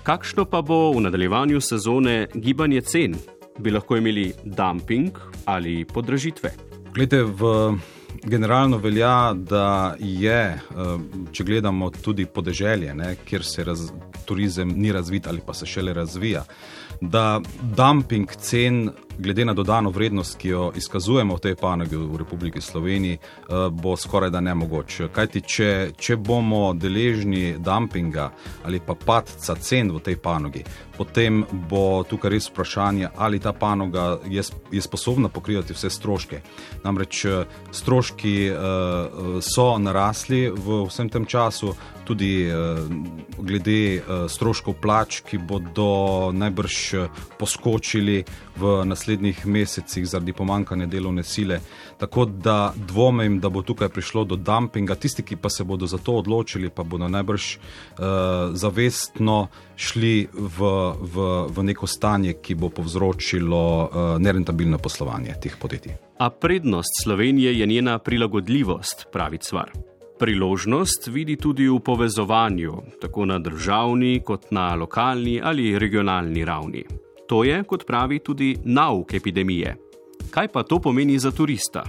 Kakšno 0.03 0.45
pa 0.45 0.63
bo 0.63 0.93
v 0.93 1.01
nadaljevanju 1.01 1.61
sezone 1.61 2.27
gibanje 2.35 2.81
cen? 2.81 3.17
Bi 3.59 3.71
lahko 3.71 3.97
imeli 3.97 4.33
dumping 4.45 5.19
ali 5.45 5.85
podražitve? 5.85 6.51
Glede, 6.95 7.23
v 7.23 7.73
generalno 8.25 8.79
velja, 8.79 9.33
da 9.35 9.97
je, 9.99 10.41
eh, 10.55 10.61
če 11.33 11.45
gledamo 11.45 11.91
tudi 11.91 12.27
podeželje, 12.27 12.95
ne, 12.95 13.17
kjer 13.25 13.45
se 13.45 13.65
raz, 13.65 13.91
turizem 14.25 14.73
ni 14.77 14.93
razvit 14.93 15.27
ali 15.27 15.41
pa 15.47 15.55
se 15.55 15.67
šele 15.67 15.95
razvija, 15.95 16.45
da 17.01 17.41
dumping 17.77 18.31
cen 18.41 18.91
glede 19.19 19.45
na 19.45 19.55
dodano 19.55 19.91
vrednost, 19.91 20.39
ki 20.39 20.49
jo 20.49 20.73
izkazujemo 20.77 21.37
v 21.37 21.41
tej 21.41 21.55
panogi 21.57 21.97
v 21.97 22.17
Republiki 22.17 22.61
Sloveniji, 22.61 23.19
uh, 23.19 23.69
bo 23.71 23.97
skoraj 23.97 24.31
da 24.31 24.41
nemogoč. 24.41 25.01
Kajti, 25.13 25.41
če, 25.41 25.71
če 25.99 26.17
bomo 26.17 26.73
deležni 26.75 27.57
dumpinga 27.59 28.31
ali 28.65 28.81
pa 28.81 28.95
padca 28.95 29.55
cen 29.55 29.91
v 29.93 30.01
tej 30.05 30.17
panogi, 30.23 30.65
potem 30.97 31.45
bo 31.71 32.05
tukaj 32.09 32.31
res 32.31 32.49
vprašanje, 32.51 33.11
ali 33.17 33.41
ta 33.41 33.53
panoga 33.53 34.19
je, 34.29 34.43
je 34.73 34.83
sposobna 34.83 35.29
pokrivati 35.29 35.75
vse 35.77 35.91
stroške. 35.91 36.41
Namreč 36.85 37.25
stroški 37.73 38.37
uh, 38.51 39.41
so 39.41 39.69
narasli 39.79 40.47
v 40.51 40.85
vsem 40.89 41.09
tem 41.09 41.27
času, 41.27 41.75
tudi 42.07 42.47
glede 43.39 44.03
stroškov 44.31 44.77
plač, 44.79 45.21
ki 45.27 45.41
bodo 45.43 46.31
najbrž 46.31 46.77
poskočili 47.39 48.23
v 48.57 48.77
naslednjih 48.87 49.06
mesecih 49.45 50.07
zaradi 50.07 50.33
pomankanja 50.33 50.87
delovne 50.87 51.23
sile. 51.23 51.61
Tako 51.99 52.25
da 52.25 52.73
dvomim, 52.77 53.41
da 53.41 53.49
bo 53.49 53.63
tukaj 53.63 53.89
prišlo 53.89 54.25
do 54.25 54.37
dumpinga. 54.37 54.95
Tisti, 54.95 55.23
ki 55.23 55.37
pa 55.37 55.51
se 55.51 55.65
bodo 55.65 55.87
za 55.87 55.99
to 55.99 56.13
odločili, 56.13 56.71
pa 56.71 56.83
bodo 56.83 57.09
najbrž 57.09 57.57
uh, 57.57 58.05
zavestno 58.53 59.49
šli 59.77 60.29
v, 60.33 60.71
v, 61.01 61.27
v 61.49 61.63
neko 61.63 61.87
stanje, 61.87 62.37
ki 62.43 62.55
bo 62.55 62.69
povzročilo 62.69 63.65
uh, 63.85 64.21
nerentabilno 64.21 64.79
poslovanje 64.79 65.35
teh 65.43 65.57
podjetij. 65.61 65.97
A 66.19 66.31
prednost 66.31 67.03
Slovenije 67.05 67.59
je 67.59 67.67
njena 67.67 67.99
prilagodljivost, 67.99 69.07
pravi 69.13 69.39
Cvar. 69.39 69.71
Priložnost 70.19 71.07
vidi 71.07 71.37
tudi 71.37 71.69
v 71.69 71.81
povezovanju, 71.81 72.73
tako 73.01 73.25
na 73.25 73.39
državni 73.39 74.21
kot 74.25 74.51
na 74.51 74.75
lokalni 74.75 75.41
ali 75.45 75.79
regionalni 75.79 76.45
ravni. 76.45 76.85
To 77.26 77.45
je, 77.45 77.62
kot 77.64 77.87
pravi, 77.87 78.18
tudi 78.18 78.56
nauk 78.64 79.14
epidemije. 79.14 79.76
Kaj 80.30 80.49
pa 80.49 80.62
to 80.62 80.78
pomeni 80.80 81.18
za 81.18 81.30
turista? 81.30 81.83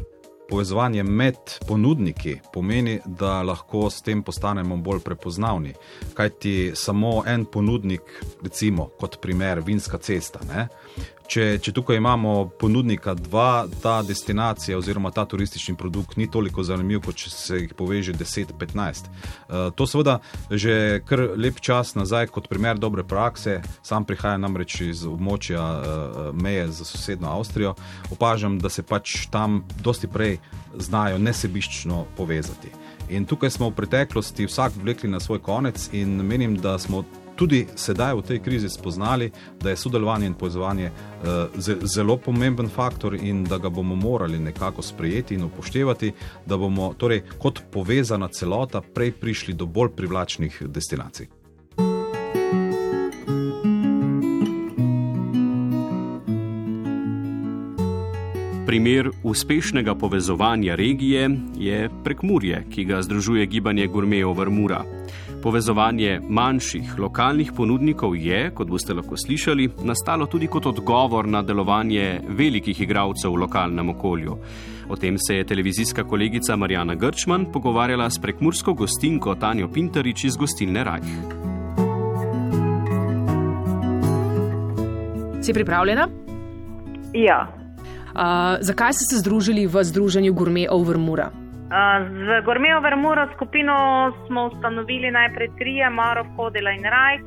Povezovanje 0.50 1.03
med 1.03 1.36
ponudniki 1.67 2.38
pomeni, 2.53 3.00
da 3.06 3.41
lahko 3.44 3.89
s 3.89 4.01
tem 4.01 4.24
postanemo 4.24 4.77
bolj 4.77 5.00
prepoznavni. 5.06 5.74
Kajti 6.13 6.72
samo 6.74 7.24
en 7.27 7.46
ponudnik, 7.46 8.01
recimo 8.41 8.89
kot 9.00 9.20
primer 9.22 9.62
Vinska 9.65 9.98
cesta, 9.98 10.39
ne, 10.48 10.67
Če, 11.27 11.58
če 11.60 11.74
tukaj 11.75 11.98
imamo 12.00 12.48
ponudnika 12.60 13.12
dva, 13.13 13.68
ta 13.84 13.98
destinacija 14.08 14.77
oziroma 14.80 15.12
ta 15.12 15.25
turistični 15.27 15.75
produkt 15.75 16.16
ni 16.16 16.30
toliko 16.32 16.63
zanimiv, 16.63 17.01
kot 17.04 17.20
če 17.20 17.32
se 17.34 17.60
jih 17.60 17.74
poveže 17.75 18.16
10-15. 18.16 19.10
Uh, 19.10 19.68
to 19.75 19.88
seveda 19.89 20.22
že 20.48 21.01
kar 21.04 21.25
lep 21.36 21.60
čas 21.60 21.98
nazaj, 22.00 22.30
kot 22.32 22.48
primer 22.48 22.80
dobre 22.80 23.04
prakse, 23.04 23.60
sam 23.84 24.08
prihajam 24.08 24.48
namreč 24.48 24.80
iz 24.88 25.04
območja 25.04 25.68
uh, 25.68 26.18
meje 26.32 26.70
za 26.80 26.88
sosedno 26.88 27.34
Avstrijo, 27.36 27.75
opažam, 28.16 28.56
da 28.63 28.72
se 28.72 28.88
pač 28.88 29.27
tam 29.32 29.66
dosti 29.84 30.08
prej 30.08 30.38
znajo 30.80 31.20
nesebiščno 31.20 32.06
povezati. 32.18 32.72
In 33.10 33.27
tukaj 33.27 33.51
smo 33.51 33.70
v 33.70 33.75
preteklosti 33.82 34.48
vsak 34.48 34.80
vlekli 34.80 35.12
na 35.12 35.20
svoj 35.20 35.44
konec 35.44 35.89
in 35.92 36.22
menim, 36.24 36.56
da 36.56 36.80
smo 36.80 37.04
tudi 37.38 37.65
sedaj 37.75 38.15
v 38.17 38.22
tej 38.22 38.39
krizi 38.39 38.70
spoznali, 38.70 39.32
da 39.62 39.70
je 39.70 39.77
sodelovanje 39.77 40.27
in 40.27 40.34
povezovanje 40.34 40.89
uh, 40.89 41.63
zelo 41.84 42.17
pomemben 42.17 42.70
faktor 42.70 43.15
in 43.15 43.44
da 43.44 43.58
ga 43.58 43.70
bomo 43.70 43.96
morali 43.96 44.39
nekako 44.39 44.82
sprejeti 44.82 45.36
in 45.36 45.44
upoštevati, 45.44 46.12
da 46.46 46.58
bomo 46.58 46.94
torej 46.98 47.24
kot 47.38 47.62
povezana 47.72 48.27
celota 48.27 48.82
prej 48.82 49.12
prišli 49.12 49.53
do 49.53 49.65
bolj 49.65 49.89
privlačnih 49.96 50.63
destinacij. 50.67 51.27
Primer 58.67 59.10
uspešnega 59.24 59.96
povezovanja 59.96 60.75
regije 60.75 61.29
je 61.58 61.89
prekmurje, 62.03 62.65
ki 62.70 62.84
ga 62.86 63.01
združuje 63.01 63.46
gibanje 63.46 63.88
Gurmejo 63.88 64.34
Vrmura. 64.34 64.84
Povezovanje 65.44 66.20
manjših 66.29 67.00
lokalnih 67.00 67.51
ponudnikov 67.56 68.15
je, 68.15 68.50
kot 68.56 68.67
boste 68.67 68.94
lahko 68.94 69.17
slišali, 69.17 69.70
nastalo 69.86 70.25
tudi 70.25 70.48
kot 70.48 70.65
odgovor 70.65 71.27
na 71.27 71.44
delovanje 71.46 72.22
velikih 72.27 72.82
igralcev 72.82 73.32
v 73.32 73.44
lokalnem 73.46 73.89
okolju. 73.89 74.38
O 74.89 74.96
tem 74.96 75.17
se 75.17 75.36
je 75.36 75.46
televizijska 75.46 76.03
kolegica 76.03 76.56
Marjana 76.56 76.96
Grčman 76.96 77.46
pogovarjala 77.53 78.10
s 78.10 78.20
prekmursko 78.20 78.74
gostinko 78.74 79.36
Tanjo 79.36 79.70
Pintarič 79.74 80.24
iz 80.24 80.38
gostilne 80.38 80.84
Rajh. 80.84 81.13
Si 85.41 85.53
pripravljena? 85.53 86.08
Ja. 87.13 87.48
Uh, 88.08 88.58
zakaj 88.62 88.94
ste 88.94 89.06
se 89.06 89.20
združili 89.22 89.67
v 89.67 89.84
združenju 89.84 90.34
Gourmet 90.34 90.67
Overmura? 90.72 91.47
Z 91.68 92.46
Gormejo 92.46 92.80
Vermuro 92.80 93.28
skupino 93.34 93.76
smo 94.28 94.46
ustanovili 94.46 95.12
najprej 95.12 95.50
trije, 95.58 95.90
Maro, 95.90 96.24
Hodela 96.36 96.72
in 96.72 96.84
Rajk. 96.84 97.22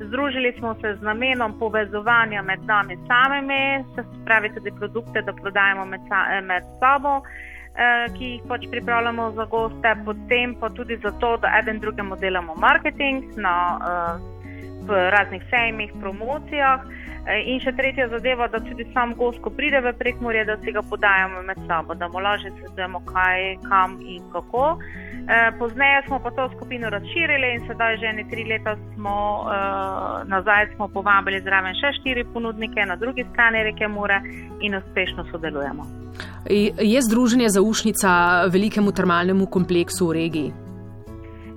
Združili 0.00 0.54
smo 0.58 0.74
se 0.74 0.96
z 1.00 1.02
namenom 1.02 1.58
povezovanja 1.58 2.42
med 2.42 2.60
nami 2.64 2.96
samimi, 3.06 3.84
se 3.94 4.04
pravi 4.24 4.54
tudi 4.54 4.70
produkte, 4.78 5.22
da 5.22 5.32
prodajemo 5.32 5.84
med, 5.84 6.00
med 6.42 6.62
sabo, 6.80 7.22
eh, 7.24 8.12
ki 8.18 8.24
jih 8.24 8.42
pač 8.48 8.66
pripravljamo 8.70 9.30
za 9.30 9.44
goste, 9.44 9.96
potem 10.04 10.54
pa 10.60 10.68
tudi 10.68 10.96
zato, 11.02 11.36
da 11.36 11.48
eden 11.58 11.80
drugemu 11.80 12.16
delamo 12.16 12.54
marketing 12.54 13.24
na 13.36 13.78
uh, 13.80 14.35
raznih 14.94 15.42
sejmih, 15.50 15.92
promocijah. 16.00 16.80
Eh, 17.26 17.42
in 17.50 17.58
še 17.58 17.72
tretja 17.74 18.06
zadeva, 18.06 18.46
da 18.46 18.60
tudi 18.62 18.84
sam 18.94 19.16
gost, 19.18 19.40
ko 19.42 19.50
pride 19.50 19.80
v 19.82 19.90
prekmorje, 19.98 20.44
da 20.46 20.54
si 20.62 20.70
ga 20.70 20.82
podajamo 20.86 21.42
med 21.42 21.58
sabo, 21.66 21.94
da 21.98 22.06
mu 22.08 22.20
lažje 22.22 22.52
svetujemo, 22.54 23.00
kaj, 23.08 23.56
kam 23.66 23.96
in 23.98 24.22
kako. 24.30 24.76
Eh, 25.26 25.50
pozneje 25.58 26.04
smo 26.06 26.20
pa 26.22 26.30
to 26.30 26.46
skupino 26.54 26.90
razširili 26.90 27.48
in 27.56 27.66
sedaj 27.66 27.96
že 27.98 28.12
ne 28.14 28.24
tri 28.30 28.44
leta 28.46 28.76
smo 28.94 29.42
uh, 29.42 30.22
nazaj 30.30 30.68
smo 30.76 30.86
povabili 30.88 31.40
zraven 31.42 31.74
še 31.74 31.90
štiri 31.98 32.22
ponudnike 32.30 32.86
na 32.86 32.94
drugi 32.96 33.24
strani 33.32 33.64
reke 33.66 33.88
Mure 33.88 34.20
in 34.60 34.78
uspešno 34.78 35.26
sodelujemo. 35.32 35.86
Je 36.78 37.02
združenje 37.02 37.48
zaušnica 37.58 38.10
velikemu 38.54 38.92
termalnemu 38.92 39.50
kompleksu 39.50 40.06
v 40.06 40.12
regiji? 40.20 40.65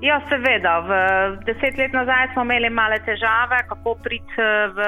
Ja, 0.01 0.21
seveda. 0.29 0.79
V 0.79 0.91
deset 1.45 1.77
let 1.77 1.93
nazaj 1.93 2.31
smo 2.33 2.43
imeli 2.47 2.69
male 2.69 2.99
težave, 3.05 3.63
kako 3.67 3.95
priti 4.03 4.45
v 4.75 4.79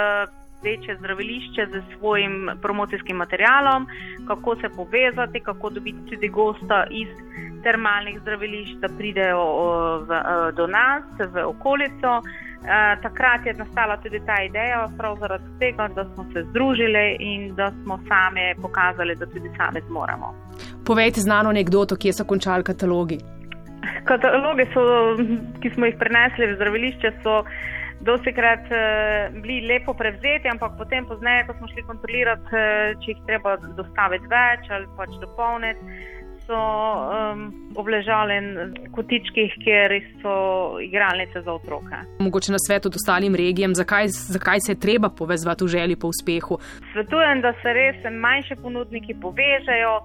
večje 0.64 0.96
zdravilišče 1.00 1.66
z 1.74 1.82
svojim 1.98 2.50
promocijskim 2.62 3.18
materialom, 3.18 3.88
kako 4.28 4.56
se 4.56 4.70
povezati, 4.76 5.40
kako 5.40 5.70
dobiti 5.70 6.10
tudi 6.10 6.28
gosta 6.28 6.86
iz 6.90 7.08
termalnih 7.64 8.20
zdravilišč, 8.22 8.72
da 8.82 8.88
pridejo 8.98 9.44
v, 10.08 10.22
do 10.56 10.68
nas, 10.68 11.04
v 11.34 11.46
okolico. 11.46 12.22
Takrat 13.02 13.46
je 13.46 13.54
nastala 13.54 13.98
tudi 13.98 14.20
ta 14.26 14.38
ideja, 14.44 14.88
prav 14.98 15.18
zaradi 15.20 15.50
tega, 15.60 15.88
da 15.96 16.06
smo 16.14 16.26
se 16.34 16.44
združili 16.50 17.18
in 17.20 17.56
da 17.56 17.72
smo 17.84 18.00
sami 18.08 18.54
pokazali, 18.62 19.16
da 19.16 19.26
tudi 19.26 19.50
sami 19.58 19.82
zmoremo. 19.88 20.34
Povejte 20.86 21.22
znano 21.22 21.50
anegdoto, 21.50 21.96
kje 21.96 22.14
so 22.14 22.24
končali 22.24 22.64
katalogi. 22.64 23.41
Katalogi, 24.06 24.66
so, 24.74 24.84
ki 25.62 25.74
smo 25.76 25.90
jih 25.90 26.00
prenesli 26.00 26.50
v 26.52 26.58
zdravilišče, 26.58 27.14
so 27.24 27.42
dosti 28.06 28.34
krat 28.34 28.66
uh, 28.72 28.78
eh, 28.78 29.42
bili 29.42 29.68
lepo 29.68 29.94
prevzeti, 29.94 30.50
ampak 30.52 30.78
potem, 30.78 31.06
pozneje, 31.06 31.46
ko 31.48 31.58
smo 31.60 31.70
šli 31.74 31.86
kontrolirati, 31.90 32.50
uh, 32.50 32.96
če 33.02 33.14
jih 33.14 33.22
treba 33.30 33.58
dostaviti 33.78 34.32
več 34.32 34.72
ali 34.74 34.90
pač 34.98 35.14
dopolniti, 35.22 36.02
so 36.48 36.58
um, 36.58 37.44
obležali 37.78 38.36
v 38.42 38.90
kotičkih, 38.96 39.54
kjer 39.64 39.94
so 40.24 40.34
igralnice 40.82 41.44
za 41.46 41.54
otroke. 41.54 42.02
Mogoče 42.20 42.52
na 42.52 42.60
svetu 42.60 42.90
ostalim 42.90 43.36
regijam, 43.36 43.76
zakaj, 43.76 44.08
zakaj 44.08 44.60
se 44.66 44.72
je 44.72 44.80
treba 44.80 45.10
povezati 45.10 45.64
v 45.64 45.68
želji 45.68 45.96
po 45.96 46.08
uspehu? 46.08 46.58
Svetujem, 46.94 47.42
da 47.46 47.54
se 47.62 47.74
res 47.74 48.04
manjše 48.12 48.56
ponudniki 48.64 49.16
povežejo. 49.22 49.96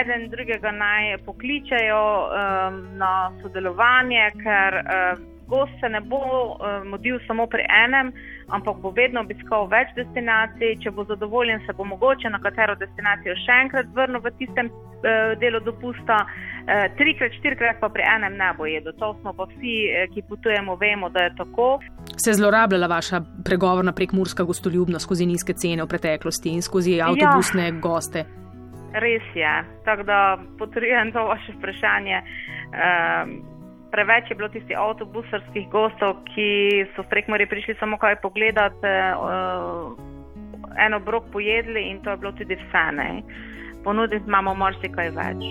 Eden 0.00 0.30
drugega 0.32 0.70
naj 0.72 1.18
pokličajo 1.26 2.04
um, 2.24 2.78
na 2.96 3.12
sodelovanje, 3.42 4.24
ker 4.40 4.78
um, 4.80 5.26
gost 5.52 5.74
se 5.80 5.88
ne 5.88 6.00
bo 6.00 6.16
uh, 6.16 6.84
modil 6.92 7.18
samo 7.26 7.46
pri 7.46 7.64
enem, 7.84 8.12
ampak 8.56 8.76
bo 8.84 8.92
vedno 8.96 9.20
obiskal 9.20 9.68
več 9.74 9.92
destinacij. 9.98 10.78
Če 10.82 10.94
bo 10.96 11.04
zadovoljen, 11.10 11.60
se 11.66 11.76
bo 11.76 11.84
mogoče 11.84 12.32
na 12.32 12.40
katero 12.40 12.76
destinacijo 12.80 13.36
še 13.44 13.58
enkrat 13.66 13.92
vrnil 13.96 14.24
v 14.24 14.32
tistem 14.40 14.72
uh, 14.72 15.36
delu 15.42 15.60
dopusta, 15.68 16.22
uh, 16.24 16.86
trikrat, 16.96 17.36
štirikrat 17.40 17.80
pa 17.84 17.92
pri 17.92 18.08
enem 18.16 18.38
ne 18.40 18.52
bo 18.56 18.68
jedel. 18.70 18.96
To 19.02 19.12
smo 19.20 19.36
pa 19.36 19.48
vsi, 19.52 19.76
uh, 19.92 20.06
ki 20.14 20.24
potujemo, 20.30 20.78
vemo, 20.80 21.12
da 21.12 21.28
je 21.28 21.34
tako. 21.42 21.70
Se 22.16 22.30
je 22.32 22.38
zlorabljala 22.40 22.88
vaša 22.88 23.20
pregovorna 23.44 23.92
prekmurska 23.92 24.48
gostoljubnost 24.48 25.04
skozi 25.04 25.28
nizke 25.28 25.52
cene 25.52 25.84
v 25.84 25.92
preteklosti 25.92 26.56
in 26.56 26.64
skozi 26.64 27.00
avtobusne 27.00 27.68
ja. 27.68 27.80
goste? 27.82 28.24
Res 28.92 29.22
je. 29.34 29.64
Tako 29.84 30.02
da 30.02 30.38
potrjujem 30.58 31.12
to 31.12 31.24
vaše 31.24 31.52
vprašanje. 31.58 32.22
Um, 32.72 33.52
preveč 33.92 34.30
je 34.30 34.36
bilo 34.36 34.48
tistih 34.48 34.78
avtobusarskih 34.78 35.68
gostov, 35.68 36.24
ki 36.32 36.84
so 36.96 37.04
v 37.04 37.08
prekmori 37.12 37.46
prišli 37.46 37.76
samo 37.80 37.98
kaj 38.00 38.20
pogledati, 38.24 38.88
uh, 39.20 39.92
eno 40.86 41.00
brok 41.00 41.24
pojedli 41.32 41.90
in 41.90 42.00
to 42.02 42.10
je 42.10 42.16
bilo 42.16 42.32
tudi 42.32 42.56
vse. 42.56 42.84
Ne? 42.92 43.22
Ponuditi 43.84 44.24
imamo 44.28 44.54
marsikaj 44.54 45.10
več. 45.10 45.42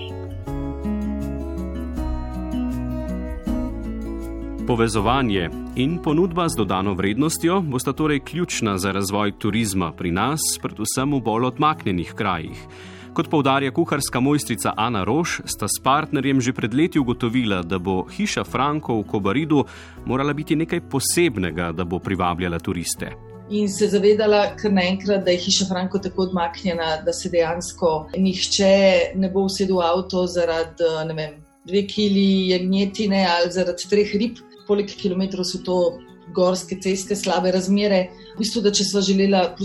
Povezovanje 4.68 5.50
in 5.76 5.98
ponudba 6.04 6.48
z 6.50 6.56
dodano 6.58 6.94
vrednostjo 6.94 7.62
bosta 7.62 7.94
torej 7.94 8.20
ključna 8.20 8.78
za 8.78 8.92
razvoj 8.92 9.34
turizma 9.40 9.92
pri 9.92 10.12
nas, 10.12 10.42
predvsem 10.62 11.12
v 11.18 11.22
bolj 11.22 11.50
odmaknjenih 11.52 12.14
krajih. 12.16 12.91
Kot 13.14 13.28
povdarja 13.28 13.72
kuharska 13.76 14.20
mojstrica 14.20 14.72
Ana 14.78 15.04
Roš, 15.04 15.42
sta 15.46 15.68
s 15.68 15.82
partnerjem 15.84 16.40
že 16.42 16.54
pred 16.56 16.72
leti 16.74 17.00
ugotovila, 17.00 17.60
da 17.60 17.76
bo 17.76 18.06
hiša 18.08 18.46
Franko 18.48 19.02
v 19.02 19.04
Kobaridu 19.04 19.66
morala 20.06 20.32
biti 20.34 20.56
nekaj 20.56 20.80
posebnega, 20.88 21.74
da 21.76 21.84
bo 21.84 22.00
privabljala 22.00 22.60
turiste. 22.60 23.12
In 23.52 23.68
se 23.68 23.90
zavedala, 23.92 24.56
kar 24.56 24.72
naenkrat, 24.72 25.26
da 25.26 25.36
je 25.36 25.42
hiša 25.44 25.68
Franko 25.68 26.00
tako 26.00 26.30
odmaknjena, 26.30 27.02
da 27.04 27.12
se 27.14 27.30
dejansko 27.30 27.90
nihče 28.16 28.72
ne 29.20 29.30
bo 29.30 29.44
usedel 29.44 29.82
v 29.82 29.90
avto 29.90 30.24
zaradi 30.32 30.88
vem, 31.12 31.36
dve 31.68 31.84
kili 31.92 32.48
jagnjetine 32.54 33.26
ali 33.28 33.52
zaradi 33.52 33.92
treh 33.92 34.16
rib. 34.16 34.40
Poleg 34.72 34.88
kilometrov 34.88 35.44
so 35.44 35.60
to 35.60 36.00
gorske 36.34 36.78
ceste, 36.82 37.16
slabe 37.16 37.52
razmere. 37.52 38.02
V 38.36 38.40
bistvu, 38.40 38.62
da 38.62 38.72
če 38.72 38.86
smo 38.88 39.02
želela 39.02 39.56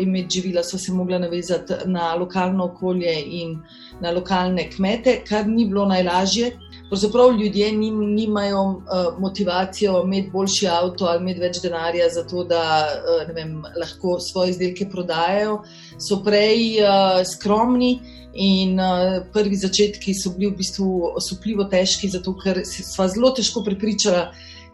imeti 0.00 0.40
živila, 0.40 0.62
smo 0.62 0.78
se 0.78 0.92
mogla 0.92 1.18
navezati 1.18 1.74
na 1.86 2.14
lokalno 2.14 2.64
okolje 2.64 3.14
in 3.26 3.58
na 4.00 4.10
lokalne 4.10 4.70
kmete, 4.70 5.22
kar 5.28 5.46
ni 5.48 5.66
bilo 5.66 5.86
najlažje. 5.86 6.52
Pravzaprav 6.88 7.32
ljudje 7.40 7.72
nim, 7.72 8.14
nimajo 8.14 8.62
uh, 8.62 9.18
motivacijo 9.18 10.02
imeti 10.04 10.30
boljši 10.30 10.68
avto 10.68 11.04
ali 11.04 11.22
imeti 11.22 11.40
več 11.40 11.58
denarja 11.62 12.08
za 12.14 12.22
to, 12.22 12.44
da 12.44 12.60
uh, 12.86 13.34
vem, 13.34 13.56
lahko 13.80 14.20
svoje 14.20 14.50
izdelke 14.50 14.86
prodajajo. 14.90 15.62
So 15.98 16.20
prej 16.22 16.78
uh, 16.82 17.24
skromni 17.26 17.98
in 18.32 18.78
uh, 18.80 19.24
prvi 19.32 19.56
začetki 19.56 20.14
so 20.14 20.30
bili 20.36 20.52
v 20.52 20.60
bistvu 20.60 21.10
osupljivo 21.16 21.66
težki, 21.72 22.12
zato 22.12 22.36
ker 22.38 22.62
smo 22.66 23.08
zelo 23.08 23.32
težko 23.34 23.64
prepričali 23.66 24.26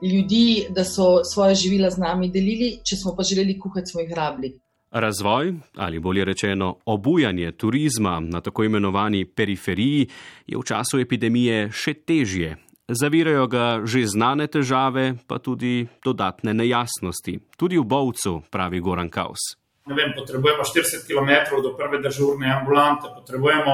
ljudi, 0.02 0.66
da 0.70 0.84
so 0.84 1.24
svoje 1.24 1.54
živila 1.54 1.90
z 1.90 1.98
nami 1.98 2.30
delili, 2.30 2.78
če 2.84 2.96
smo 2.96 3.14
pa 3.16 3.22
želeli 3.22 3.58
kuhati, 3.58 3.90
smo 3.90 4.00
jih 4.00 4.12
rabili. 4.12 4.52
Razvoj, 4.92 5.54
ali 5.76 6.00
bolje 6.00 6.24
rečeno, 6.24 6.76
obujanje 6.84 7.52
turizma 7.52 8.20
na 8.20 8.40
tako 8.40 8.64
imenovani 8.64 9.24
periferiji 9.24 10.08
je 10.46 10.58
v 10.58 10.62
času 10.62 11.00
epidemije 11.00 11.70
še 11.72 11.94
težje. 11.94 12.56
Zavirajo 12.88 13.46
ga 13.46 13.80
že 13.84 14.04
znane 14.06 14.46
težave, 14.46 15.14
pa 15.26 15.38
tudi 15.38 15.86
dodatne 16.04 16.52
nejasnosti. 16.54 17.38
Tudi 17.56 17.78
v 17.78 17.86
Bovcu, 17.88 18.42
pravi 18.50 18.80
Goran 18.80 19.08
Kaus. 19.08 19.56
Ne 19.86 19.94
vem, 19.94 20.12
potrebujemo 20.14 20.62
40 20.62 21.08
km 21.08 21.62
do 21.62 21.72
prve 21.76 22.02
državne 22.02 22.52
ambulante, 22.52 23.08
potrebujemo 23.16 23.72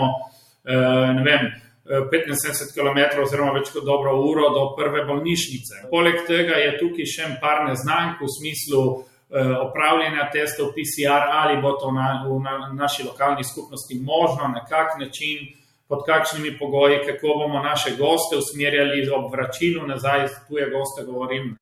eh, 0.64 1.18
vem, 1.25 1.50
75 1.88 2.75
km 2.75 3.23
oziroma 3.23 3.52
več 3.57 3.73
kot 3.73 3.85
dobro 3.85 4.14
uro 4.21 4.50
do 4.54 4.64
prve 4.76 5.04
bolnišnice. 5.09 5.88
Poleg 5.90 6.25
tega 6.28 6.59
je 6.61 6.75
tukaj 6.80 7.09
še 7.09 7.28
par 7.40 7.64
neznank 7.68 8.21
v 8.21 8.28
smislu 8.38 8.83
eh, 8.88 9.54
opravljanja 9.64 10.28
testov 10.35 10.75
PCR 10.76 11.33
ali 11.42 11.57
bo 11.62 11.73
to 11.80 11.92
na, 11.92 12.11
v 12.26 12.40
na, 12.45 12.59
naši 12.76 13.07
lokalni 13.09 13.45
skupnosti 13.45 14.00
možno, 14.00 14.52
na 14.52 14.64
kak 14.68 14.99
način, 15.00 15.49
pod 15.88 16.04
kakšnimi 16.04 16.59
pogoji, 16.59 17.00
kako 17.07 17.38
bomo 17.38 17.62
naše 17.64 17.97
goste 17.97 18.37
usmerjali 18.37 19.09
ob 19.09 19.33
vračilu 19.33 19.87
nazaj, 19.88 20.26
tuje 20.49 20.68
goste 20.71 21.07
govorim. 21.09 21.57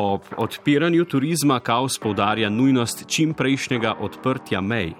Ob 0.00 0.22
odpiranju 0.36 1.04
turizma 1.04 1.58
Kaos 1.60 1.98
poudarja 2.00 2.48
nujnost 2.50 3.04
čimprejšnjega 3.08 3.98
odprtja 4.00 4.60
mej. 4.60 4.94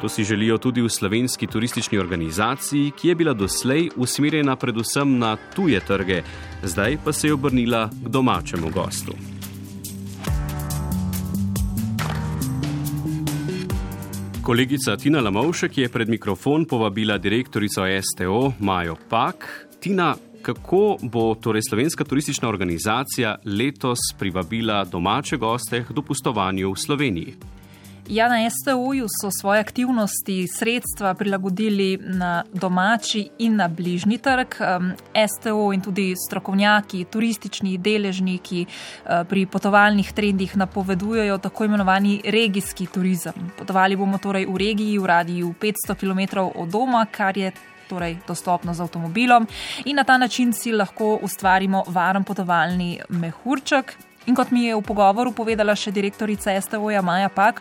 To 0.00 0.08
si 0.08 0.24
želijo 0.24 0.58
tudi 0.58 0.82
v 0.82 0.88
slovenski 0.88 1.46
turistični 1.46 1.98
organizaciji, 1.98 2.92
ki 2.94 3.08
je 3.08 3.14
bila 3.14 3.32
doslej 3.34 3.88
usmerjena 3.96 4.56
predvsem 4.56 5.18
na 5.18 5.36
tuje 5.56 5.80
trge, 5.80 6.22
zdaj 6.62 6.98
pa 7.04 7.12
se 7.12 7.26
je 7.26 7.34
obrnila 7.34 7.88
k 8.04 8.08
domačemu 8.08 8.70
gostu. 8.70 9.12
Kolegica 14.42 14.96
Tina 14.96 15.20
Lamovšek 15.20 15.78
je 15.78 15.88
pred 15.88 16.08
mikrofon 16.08 16.64
povabila 16.64 17.18
direktorico 17.18 17.82
STO 18.02 18.52
Majo 18.60 18.96
Pak. 19.08 19.66
Tina, 19.80 20.14
kako 20.44 20.96
bo 21.02 21.34
torej 21.34 21.62
slovenska 21.68 22.04
turistična 22.04 22.48
organizacija 22.48 23.36
letos 23.44 23.98
privabila 24.18 24.84
domače 24.84 25.36
goste 25.36 25.84
k 25.84 25.92
dopustovanju 25.92 26.72
v 26.72 26.76
Sloveniji? 26.76 27.36
Ja, 28.08 28.28
na 28.28 28.36
STO-ju 28.50 29.06
so 29.08 29.30
svoje 29.32 29.60
aktivnosti, 29.60 30.44
sredstva 30.48 31.14
prilagodili 31.14 31.96
na 31.96 32.44
domači 32.52 33.28
in 33.38 33.56
na 33.56 33.68
bližnji 33.68 34.18
trg. 34.18 34.54
STO 35.28 35.72
in 35.72 35.80
tudi 35.80 36.12
strokovnjaki, 36.26 37.04
turistični 37.04 37.78
deležniki 37.78 38.66
eh, 38.66 39.24
pri 39.28 39.46
potovalnih 39.46 40.12
trendih 40.12 40.56
napovedujejo 40.56 41.38
tako 41.38 41.64
imenovani 41.64 42.20
regijski 42.24 42.86
turizem. 42.86 43.32
Potovali 43.58 43.96
bomo 43.96 44.18
torej 44.18 44.46
v 44.46 44.56
regiji, 44.56 44.98
v 44.98 45.06
radiju 45.06 45.54
500 45.60 45.96
km 45.96 46.38
od 46.60 46.68
doma, 46.68 47.06
kar 47.10 47.38
je. 47.38 47.52
Torej, 47.88 48.18
dostopno 48.28 48.74
z 48.74 48.80
avtomobilom, 48.80 49.46
in 49.84 49.96
na 49.96 50.04
ta 50.04 50.18
način 50.18 50.52
si 50.52 50.72
lahko 50.72 51.18
ustvarimo 51.22 51.84
varen 51.86 52.24
potovalni 52.24 52.98
mehurček, 53.08 53.96
In 54.24 54.32
kot 54.34 54.50
mi 54.50 54.64
je 54.64 54.76
v 54.76 54.80
pogovoru 54.80 55.34
povedala 55.36 55.74
še 55.76 55.92
direktorica 55.92 56.54
STO-ja 56.56 57.02
Maja 57.04 57.28
Pak, 57.28 57.60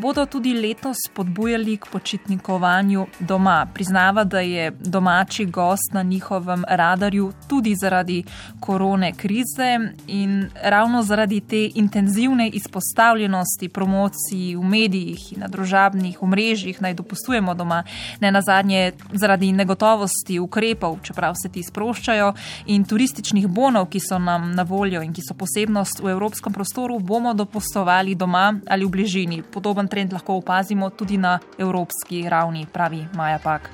bodo 0.00 0.26
tudi 0.26 0.54
letos 0.54 0.96
spodbujali 1.08 1.76
k 1.76 1.86
počitnikovanju 1.92 3.06
doma. 3.20 3.66
Priznava, 3.74 4.24
da 4.24 4.40
je 4.40 4.70
domači 4.70 5.44
gost 5.44 5.92
na 5.92 6.02
njihovem 6.02 6.64
radarju 6.68 7.32
tudi 7.48 7.74
zaradi 7.74 8.24
korone 8.60 9.12
krize 9.12 9.78
in 10.06 10.50
ravno 10.62 11.02
zaradi 11.02 11.40
te 11.40 11.70
intenzivne 11.74 12.48
izpostavljenosti 12.48 13.68
promociji 13.68 14.56
v 14.56 14.62
medijih 14.64 15.32
in 15.32 15.40
na 15.40 15.48
družabnih 15.48 16.22
omrežjih 16.22 16.82
naj 16.82 16.94
dopustujemo 16.94 17.54
doma, 17.54 17.82
ne 18.20 18.32
na 18.32 18.40
zadnje 18.42 18.92
zaradi 19.12 19.52
negotovosti 19.52 20.38
ukrepov, 20.38 20.98
čeprav 21.02 21.34
se 21.42 21.48
ti 21.48 21.62
sproščajo 21.62 22.32
in 22.66 22.84
turističnih 22.84 23.48
bonov, 23.48 23.90
ki 23.90 24.00
so 24.00 24.18
nam 24.18 24.52
na 24.54 24.62
voljo 24.62 25.02
in 25.02 25.12
ki 25.12 25.22
so 25.28 25.34
posebnost 25.34 26.00
v 26.00 26.14
evropskem 26.14 26.52
prostoru, 26.52 26.98
bomo 26.98 27.34
dopustovali 27.34 28.14
doma 28.14 28.54
ali 28.68 28.84
v 28.84 28.90
bližini. 28.90 29.42
Podoben 29.42 29.89
trend 29.90 30.12
lahko 30.12 30.38
opazimo 30.40 30.90
tudi 30.90 31.18
na 31.18 31.38
evropski 31.58 32.24
ravni, 32.28 32.66
pravi 32.72 33.04
Maja 33.14 33.38
Pak. 33.44 33.70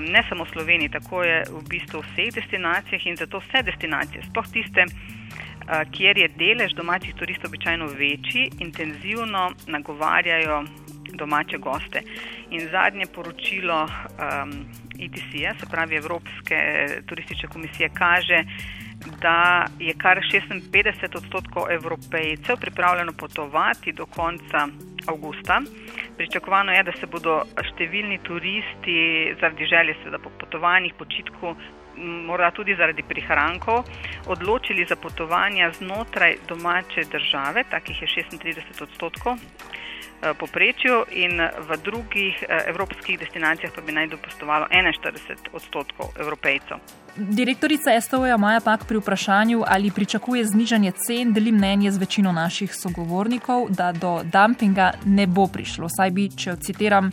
Ne 0.00 0.22
samo 0.28 0.44
v 0.44 0.52
Sloveniji, 0.52 0.88
tako 0.96 1.22
je 1.22 1.44
v 1.50 1.62
bistvu 1.68 2.00
v 2.00 2.06
vseh 2.08 2.34
destinacijah 2.34 3.06
in 3.06 3.16
zato 3.16 3.38
vse 3.44 3.62
destinacije, 3.62 4.24
sploh 4.30 4.46
tiste, 4.52 4.86
kjer 5.92 6.18
je 6.18 6.28
delež 6.40 6.72
domačih 6.74 7.14
turistov 7.14 7.52
običajno 7.52 7.86
večji, 7.86 8.50
intenzivno 8.64 9.50
nagovarjajo 9.66 10.64
domače 11.14 11.58
goste. 11.58 12.02
In 12.50 12.68
zadnje 12.72 13.06
poročilo 13.14 13.82
um, 13.84 14.52
ITC-ja, 14.98 15.54
se 15.60 15.66
pravi 15.70 15.96
Evropske 15.96 16.56
turistične 17.06 17.48
komisije, 17.48 17.90
kaže, 17.94 18.44
da 19.20 19.66
je 19.78 19.94
kar 19.94 20.18
56 20.18 21.16
odstotkov 21.16 21.70
evropejcev 21.70 22.56
pripravljeno 22.60 23.12
potovati 23.12 23.92
do 23.92 24.06
konca 24.06 24.68
avgusta. 25.06 25.60
Pričakovano 26.16 26.72
je, 26.72 26.82
da 26.82 26.92
se 26.92 27.06
bodo 27.06 27.42
številni 27.56 28.18
turisti 28.22 28.96
zaradi 29.40 29.66
želje 29.66 29.94
po 30.22 30.30
potovanjih, 30.40 30.94
počitku, 30.94 31.54
morda 32.00 32.50
tudi 32.50 32.76
zaradi 32.76 33.02
prihrankov, 33.02 33.84
odločili 34.26 34.86
za 34.88 34.96
potovanja 34.96 35.70
znotraj 35.72 36.36
domače 36.48 37.04
države, 37.12 37.64
takih 37.70 38.02
je 38.02 38.08
36 38.08 38.82
odstotkov. 38.82 39.36
Eh, 40.22 40.34
poprečju 40.34 41.04
in 41.16 41.40
v 41.40 41.76
drugih 41.84 42.44
eh, 42.44 42.64
evropskih 42.68 43.18
destinacijah 43.18 43.72
pa 43.72 43.80
bi 43.80 43.92
naj 43.92 44.06
dopustovalo 44.12 44.66
41 44.68 45.48
odstotkov 45.52 46.12
evropejcev. 46.20 46.76
Direktorica 47.16 48.00
STO-ja 48.00 48.36
Maja 48.36 48.60
Pak 48.60 48.84
pri 48.84 48.98
vprašanju, 49.00 49.64
ali 49.66 49.90
pričakuje 49.90 50.44
znižanje 50.44 50.92
cen, 50.92 51.32
deli 51.32 51.52
mnenje 51.52 51.90
z 51.90 51.96
večino 51.96 52.32
naših 52.32 52.74
sogovornikov, 52.74 53.70
da 53.70 53.92
do 53.92 54.20
dumpinga 54.24 54.92
ne 55.04 55.26
bo 55.26 55.46
prišlo. 55.46 55.88
Saj 55.88 56.10
bi, 56.10 56.28
če 56.28 56.56
citiram, 56.60 57.10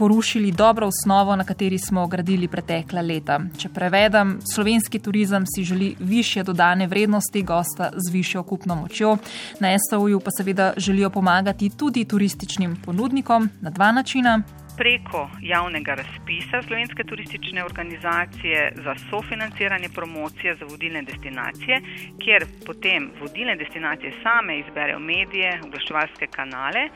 porušili 0.00 0.52
dobro 0.52 0.86
osnovo, 0.86 1.36
na 1.36 1.44
kateri 1.44 1.78
smo 1.78 2.06
gradili 2.06 2.48
pretekla 2.48 3.02
leta. 3.04 3.34
Če 3.58 3.68
prevedem, 3.68 4.38
slovenski 4.54 4.98
turizem 4.98 5.44
si 5.46 5.64
želi 5.64 5.90
više 5.98 6.42
dodane 6.42 6.86
vrednosti 6.86 7.42
gosta 7.42 7.90
z 7.92 8.12
višjo 8.12 8.42
kupno 8.42 8.74
močjo. 8.74 9.18
Na 9.60 9.74
STO-ju 9.76 10.20
pa 10.20 10.32
seveda 10.38 10.72
želijo 10.76 11.10
pomagati 11.10 11.70
tudi 11.76 12.04
turističnim 12.04 12.78
ponudnikom 12.84 13.50
na 13.60 13.70
dva 13.70 13.92
načina. 13.92 14.40
Preko 14.80 15.30
javnega 15.40 15.94
razpisa 15.94 16.62
Slovenske 16.66 17.04
turistične 17.04 17.64
organizacije 17.64 18.72
za 18.84 18.94
sofinanciranje 19.10 19.88
promocije 19.88 20.56
za 20.56 20.64
vodilne 20.64 21.02
destinacije, 21.02 21.80
kjer 22.24 22.46
potem 22.66 23.10
vodilne 23.20 23.56
destinacije 23.56 24.12
same 24.22 24.58
izberejo 24.58 24.98
medije, 24.98 25.60
oglaševalske 25.64 26.26
kanale 26.26 26.88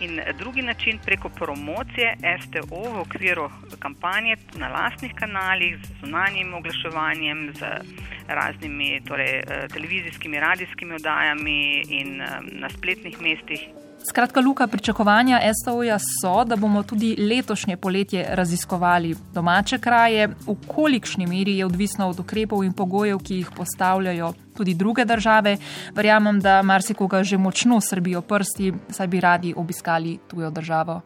in 0.00 0.20
drugi 0.38 0.62
način 0.62 0.98
preko 1.04 1.28
promocije 1.28 2.16
STO 2.42 2.82
v 2.94 3.00
okviru 3.00 3.50
kampanje 3.78 4.36
na 4.54 4.68
lastnih 4.68 5.12
kanalih 5.14 5.76
z 5.82 5.92
zunanjim 6.00 6.54
oglaševanjem, 6.54 7.52
z 7.54 7.60
raznimi 8.28 9.00
torej, 9.08 9.38
eh, 9.38 9.68
televizijskimi, 9.72 10.40
radijskimi 10.40 10.94
oddajami 10.94 11.82
in 11.88 12.20
eh, 12.20 12.40
na 12.52 12.68
spletnih 12.70 13.20
mestih 13.20 13.75
Skratka, 14.04 14.40
Luka, 14.40 14.66
pričakovanja 14.66 15.40
STO-ja 15.62 15.98
so, 15.98 16.44
da 16.44 16.56
bomo 16.56 16.82
tudi 16.82 17.16
letošnje 17.18 17.76
poletje 17.76 18.26
raziskovali 18.30 19.14
domače 19.34 19.78
kraje, 19.78 20.28
v 20.28 20.56
kolikšni 20.66 21.26
meri 21.26 21.58
je 21.58 21.66
odvisno 21.66 22.08
od 22.08 22.20
ukrepov 22.20 22.64
in 22.64 22.72
pogojev, 22.72 23.18
ki 23.18 23.34
jih 23.34 23.50
postavljajo 23.56 24.32
tudi 24.56 24.74
druge 24.74 25.04
države. 25.04 25.56
Verjamem, 25.94 26.40
da 26.40 26.62
marsikoga 26.62 27.24
že 27.24 27.38
močno 27.38 27.80
srbijo 27.80 28.20
prsti, 28.22 28.72
saj 28.90 29.06
bi 29.06 29.20
radi 29.20 29.54
obiskali 29.56 30.18
tujo 30.28 30.50
državo. 30.50 31.00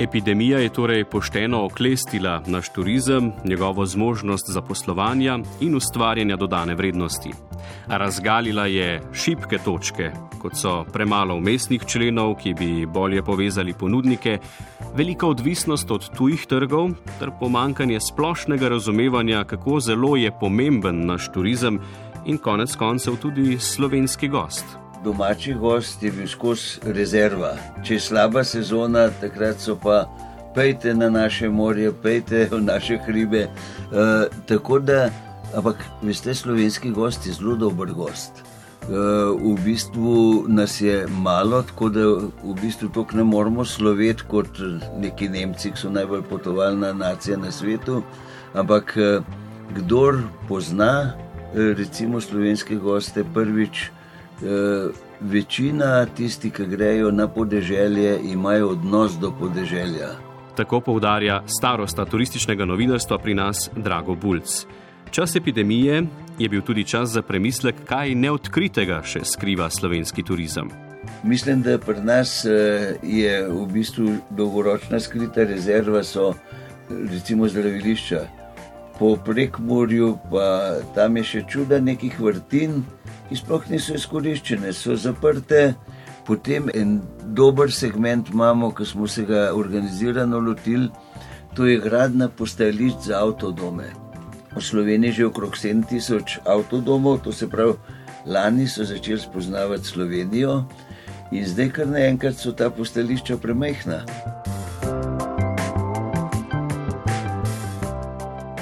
Epidemija 0.00 0.58
je 0.58 0.68
torej 0.68 1.04
pošteno 1.04 1.64
oklestila 1.64 2.42
naš 2.46 2.68
turizem, 2.72 3.32
njegovo 3.44 3.86
zmožnost 3.86 4.44
zaposlovanja 4.48 5.38
in 5.60 5.76
ustvarjanja 5.76 6.36
dodane 6.36 6.74
vrednosti. 6.74 7.30
Razgalila 7.86 8.66
je 8.66 9.00
šibke 9.12 9.58
točke, 9.58 10.10
kot 10.42 10.52
so 10.56 10.84
premalo 10.92 11.34
umestnih 11.34 11.84
členov, 11.86 12.34
ki 12.34 12.54
bi 12.54 12.86
bolje 12.86 13.22
povezali 13.22 13.72
ponudnike, 13.72 14.38
velika 14.94 15.26
odvisnost 15.26 15.90
od 15.90 16.10
tujih 16.16 16.46
trgov 16.46 16.90
ter 17.18 17.30
pomankanje 17.40 18.00
splošnega 18.00 18.68
razumevanja, 18.68 19.44
kako 19.44 19.80
zelo 19.80 20.16
je 20.16 20.38
pomemben 20.40 21.06
naš 21.06 21.32
turizem 21.32 21.80
in 22.26 22.38
konec 22.38 22.76
koncev 22.76 23.16
tudi 23.16 23.58
slovenski 23.58 24.28
gost 24.28 24.85
domači 25.04 25.54
gost 25.54 26.02
je 26.02 26.10
bil 26.12 26.28
skozi 26.28 26.80
rezerva. 26.84 27.54
Če 27.84 27.94
je 27.94 28.00
slaba 28.00 28.44
sezona, 28.44 29.08
takrat 29.20 29.60
so 29.60 29.76
pa 29.82 30.04
pejte 30.54 30.94
na 30.94 31.10
naše 31.10 31.48
morje, 31.48 31.92
pejte 32.02 32.48
v 32.50 32.60
naše 32.64 32.98
hribe. 33.06 33.46
Uh, 33.46 34.26
tako 34.46 34.78
da, 34.78 35.10
ampak 35.54 35.82
veste, 36.02 36.34
slovenski 36.34 36.90
gost 36.90 37.26
je 37.26 37.32
zelo 37.32 37.56
dober 37.56 37.92
gost. 37.92 38.42
Uh, 38.86 39.34
v 39.42 39.56
bistvu 39.64 40.44
nas 40.48 40.80
je 40.80 41.06
malo, 41.10 41.62
tako 41.62 41.88
da 41.88 42.06
v 42.44 42.54
bistvu 42.62 42.88
to 42.94 43.06
ne 43.12 43.24
moramo 43.24 43.64
sloveti 43.64 44.22
kot 44.28 44.60
neki 44.98 45.28
Nemci, 45.28 45.70
ki 45.70 45.80
so 45.80 45.90
najbolj 45.90 46.22
potovalna 46.30 46.92
nacija 46.92 47.36
na 47.36 47.52
svetu. 47.52 48.02
Ampak 48.54 48.96
uh, 48.96 49.24
kdor 49.76 50.22
pozna, 50.48 51.12
recimo 51.54 52.20
slovenske 52.20 52.76
goste, 52.76 53.24
prvič 53.34 53.90
Eh, 53.90 53.95
večina 55.20 56.06
tistih, 56.06 56.52
ki 56.52 56.66
grejo 56.66 57.10
na 57.10 57.28
podeželje, 57.28 58.20
imajo 58.24 58.68
odnos 58.68 59.18
do 59.20 59.32
podeželja. 59.40 60.16
Tako 60.56 60.80
poudarja 60.80 61.42
starosta 61.46 62.04
turističnega 62.04 62.64
novinarstva 62.64 63.18
pri 63.18 63.34
nas 63.34 63.70
Drago 63.76 64.14
Bulc. 64.14 64.66
Čas 65.10 65.36
epidemije 65.36 66.02
je 66.38 66.48
bil 66.48 66.62
tudi 66.62 66.84
čas 66.84 67.08
za 67.08 67.22
premislek, 67.22 67.74
kaj 67.84 68.14
neodkritega 68.14 69.02
še 69.04 69.24
skriva 69.24 69.70
slovenski 69.70 70.22
turizem. 70.22 70.70
Mislim, 71.24 71.62
da 71.62 71.78
pri 71.78 72.00
nas 72.02 72.44
eh, 72.44 72.96
je 73.02 73.48
v 73.48 73.66
bistvu 73.72 74.16
dolgoročna 74.30 75.00
skrita 75.00 75.44
rezerva, 75.44 76.02
so 76.02 76.34
recimo 76.88 77.48
zdravilišča. 77.48 78.26
Po 78.98 79.16
prekmorju 79.16 80.18
pa 80.30 80.80
tam 80.94 81.16
je 81.16 81.24
še 81.24 81.42
čuda 81.48 81.80
nekih 81.80 82.20
vrtin, 82.20 82.82
ki 83.28 83.36
sploh 83.36 83.68
niso 83.70 83.94
izkoriščene, 83.98 84.72
so 84.72 84.96
zaprte. 84.96 85.74
Potem 86.26 86.66
en 86.74 86.96
dober 87.38 87.70
segment 87.70 88.32
imamo, 88.32 88.72
ki 88.74 88.84
smo 88.84 89.06
se 89.06 89.22
ga 89.28 89.52
organizirano 89.54 90.40
lotili, 90.42 90.88
to 91.54 91.66
je 91.66 91.78
gradna 91.80 92.28
postajališč 92.28 93.06
za 93.10 93.20
avtodome. 93.22 93.92
V 94.56 94.62
Sloveniji 94.62 95.10
je 95.10 95.16
že 95.20 95.26
okrog 95.26 95.54
7000 95.54 96.42
avtodomov, 96.44 97.22
to 97.22 97.32
se 97.32 97.46
pravi, 97.48 97.76
lani 98.26 98.66
so 98.68 98.84
začeli 98.84 99.20
spoznavati 99.20 99.84
Slovenijo 99.84 100.64
in 101.30 101.46
zdaj 101.46 101.70
kar 101.70 101.86
naenkrat 101.86 102.34
so 102.34 102.52
ta 102.52 102.70
postajališča 102.70 103.36
premehna. 103.36 104.02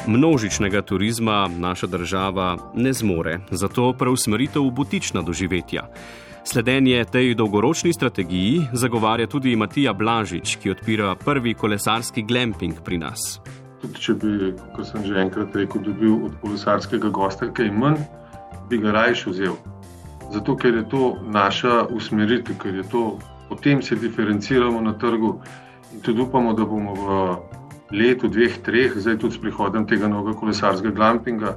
Množičnega 0.07 0.83
turizma 0.83 1.49
naša 1.49 1.87
država 1.87 2.57
ne 2.75 2.93
zmore, 2.93 3.39
zato 3.51 3.93
preusmeritev 3.99 4.63
v 4.63 4.71
butična 4.71 5.23
doživetja. 5.23 5.89
Sledenje 6.45 7.05
tej 7.05 7.35
dolgoročni 7.35 7.93
strategiji 7.93 8.67
zagovarja 8.73 9.27
tudi 9.27 9.57
Matija 9.57 9.93
Blažič, 9.93 10.57
ki 10.57 10.71
odpira 10.71 11.15
prvi 11.15 11.55
kolesarski 11.55 12.23
glamping 12.23 12.83
pri 12.85 12.99
nas. 12.99 13.41
Tudi 13.81 14.01
če 14.01 14.15
bi, 14.15 14.53
kot 14.77 14.91
sem 14.91 15.07
že 15.09 15.17
enkrat 15.25 15.57
rekel, 15.57 15.81
dobil 15.81 16.29
od 16.29 16.37
kolesarskega 16.43 17.09
gosta 17.09 17.49
kaj 17.49 17.73
manj, 17.73 18.05
bi 18.69 18.79
ga 18.85 18.93
raje 18.93 19.25
vzel. 19.33 19.57
Zato, 20.33 20.57
ker 20.57 20.75
je 20.75 20.85
to 20.89 21.15
naša 21.25 21.87
usmeritev, 21.89 22.61
ker 22.61 22.75
je 22.75 22.85
to, 22.93 23.19
potem 23.49 23.83
se 23.83 23.97
diferenciramo 23.97 24.81
na 24.81 24.93
trgu 24.93 25.41
in 25.93 26.01
tudi 26.01 26.21
upamo, 26.21 26.53
da 26.53 26.65
bomo 26.65 26.95
v 26.95 27.54
letu, 27.95 28.29
dveh, 28.29 28.59
treh, 28.67 28.97
zdaj 28.97 29.19
tudi 29.23 29.39
s 29.39 29.43
prihodom 29.43 29.87
tega 29.87 30.09
novega 30.11 30.39
kolesarskega 30.39 30.95
glampinga, 30.95 31.55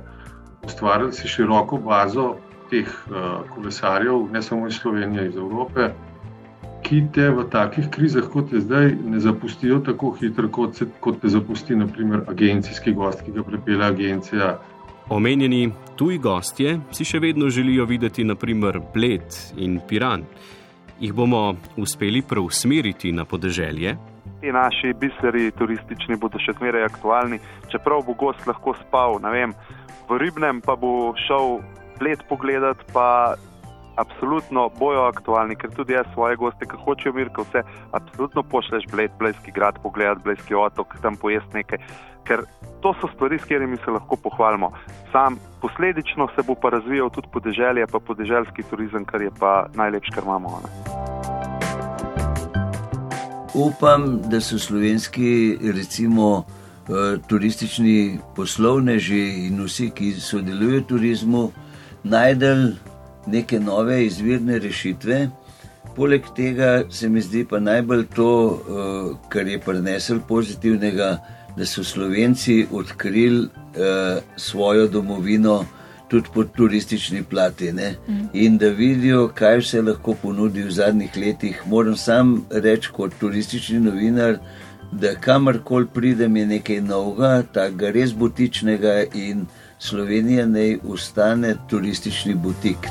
ustvarili 0.65 1.13
si 1.13 1.27
široko 1.27 1.79
bazo 1.81 2.35
teh 2.69 2.87
uh, 2.87 3.47
kolesarjev, 3.55 4.27
ne 4.31 4.41
samo 4.41 4.67
iz 4.67 4.79
Slovenije, 4.81 5.27
iz 5.29 5.35
Evrope, 5.35 5.91
ki 6.83 7.01
te 7.13 7.29
v 7.31 7.43
takih 7.51 7.89
krizah, 7.91 8.27
kot 8.31 8.51
je 8.53 8.61
zdaj, 8.63 8.91
ne 9.05 9.19
zapustijo 9.19 9.79
tako 9.83 10.11
hitro, 10.19 10.49
kot, 10.51 10.75
se, 10.75 10.87
kot 10.99 11.21
te 11.21 11.31
zapusti, 11.31 11.75
naprimer, 11.75 12.23
agencijski 12.27 12.93
gost, 12.93 13.23
ki 13.25 13.33
ga 13.35 13.43
pripelje 13.43 13.85
agencija. 13.85 14.57
Omenjeni 15.09 15.71
tuji 15.95 16.19
gostje 16.19 16.77
si 16.91 17.07
še 17.07 17.19
vedno 17.23 17.49
želijo 17.49 17.85
videti, 17.87 18.23
naprimer, 18.27 18.81
Bled 18.93 19.35
in 19.57 19.79
Piran. 19.87 20.25
Jih 20.99 21.13
bomo 21.13 21.55
uspeli 21.77 22.21
preusmeriti 22.21 23.11
na 23.11 23.25
podeželje? 23.25 23.95
Ti 24.41 24.51
naši 24.51 24.93
biseri 24.93 25.51
turistični 25.57 26.17
bodo 26.21 26.39
še 26.39 26.55
zmeraj 26.59 26.87
aktualni. 26.91 27.39
Čeprav 27.71 28.05
bo 28.07 28.13
gost 28.13 28.47
lahko 28.47 28.75
spal 28.85 29.19
vem, 29.31 29.53
v 30.09 30.17
ribnem, 30.21 30.61
pa 30.61 30.75
bo 30.75 31.13
šel 31.27 31.59
let 32.01 32.23
pogledat, 32.29 32.77
pa 32.93 33.35
absolutno 33.97 34.69
bojo 34.77 35.07
aktualni, 35.09 35.55
ker 35.57 35.73
tudi 35.73 35.95
jaz 35.97 36.05
svoje 36.13 36.37
goste, 36.37 36.67
ki 36.69 36.77
hočejo 36.85 37.15
mir, 37.17 37.31
ko 37.33 37.47
vse 37.47 37.63
absolutno 37.97 38.43
pošleš 38.45 38.85
bled, 38.93 39.11
blejski 39.19 39.51
grad 39.51 39.81
pogledat, 39.81 40.21
blejski 40.23 40.55
otok, 40.55 40.99
tam 41.01 41.17
pojesti 41.17 41.57
nekaj. 41.57 41.81
Ker 42.27 42.43
to 42.83 42.93
so 43.01 43.09
stvari, 43.15 43.39
s 43.39 43.47
katerimi 43.49 43.79
se 43.81 43.91
lahko 43.91 44.19
pohvalimo. 44.21 44.69
Sam 45.11 45.39
posledično 45.61 46.29
se 46.35 46.45
bo 46.45 46.55
pa 46.55 46.69
razvijal 46.69 47.09
tudi 47.09 47.31
podeželje, 47.33 47.87
pa 47.91 47.99
podeželski 47.99 48.67
turizem, 48.69 49.05
kar 49.05 49.21
je 49.21 49.33
pa 49.39 49.65
najlepše, 49.73 50.13
kar 50.13 50.29
imamo. 50.29 50.61
Ne? 50.61 51.36
Upam, 53.57 54.21
da 54.29 54.41
so 54.41 54.59
slovenski, 54.59 55.57
recimo, 55.73 56.45
eh, 56.89 57.17
turistični 57.27 58.19
poslovneži 58.35 59.47
in 59.47 59.63
vsi, 59.63 59.89
ki 59.89 60.11
sodelujo 60.13 60.79
v 60.79 60.83
turizmu, 60.87 61.51
najdel 62.03 62.71
neke 63.27 63.59
nove 63.59 64.05
izvirne 64.05 64.59
rešitve. 64.59 65.29
Poleg 65.95 66.21
tega 66.35 66.83
se 66.89 67.09
mi 67.09 67.21
zdi 67.21 67.45
pa 67.49 67.59
najbolj 67.59 68.05
to, 68.15 68.31
eh, 68.53 69.29
kar 69.29 69.47
je 69.47 69.59
prinesel 69.59 70.19
pozitivnega, 70.27 71.17
da 71.57 71.65
so 71.65 71.83
Slovenci 71.83 72.67
odkrili 72.71 73.49
eh, 73.75 74.21
svojo 74.35 74.87
domovino 74.87 75.65
tudi 76.07 76.29
po 76.33 76.43
turistični 76.43 77.23
plati. 77.23 77.71
Mm. 77.71 78.29
In 78.33 78.57
da 78.57 78.67
vidijo, 78.67 79.27
kaj 79.27 79.61
se 79.61 79.81
lahko 79.81 80.15
ponudi 80.21 80.63
v 80.63 80.71
zadnjih 80.71 81.17
letih. 81.17 81.61
Moram 81.65 81.97
sam 81.97 82.45
reči, 82.51 82.89
kot 82.91 83.13
turistični 83.19 83.79
novinar, 83.79 84.37
da 84.91 85.15
kamorkoli 85.15 85.87
pridem, 85.93 86.35
je 86.35 86.45
nekaj 86.45 86.81
novega, 86.81 87.43
tako 87.53 87.91
res 87.91 88.13
butičnega 88.13 89.03
in 89.13 89.45
Slovenija 89.79 90.45
naj 90.45 90.77
ustane 90.83 91.55
turistični 91.69 92.35
butik. 92.35 92.87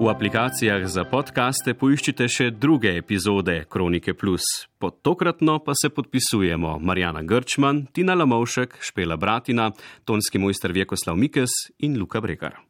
V 0.00 0.08
aplikacijah 0.08 0.86
za 0.88 1.02
podkaste 1.04 1.74
poiščite 1.76 2.24
še 2.32 2.46
druge 2.56 2.94
epizode 2.96 3.58
Kronike 3.68 4.14
Plus. 4.16 4.46
Pod 4.80 4.96
tokratno 5.04 5.58
pa 5.60 5.74
se 5.76 5.90
podpisujemo 5.92 6.78
Marjana 6.80 7.20
Grčman, 7.20 7.82
Tina 7.92 8.16
Lamovšek, 8.16 8.78
Špela 8.80 9.20
Bratina, 9.20 9.68
tonski 10.08 10.40
mojster 10.40 10.72
Vjekoslav 10.72 11.20
Mikes 11.20 11.52
in 11.84 12.00
Luka 12.00 12.24
Bregar. 12.24 12.69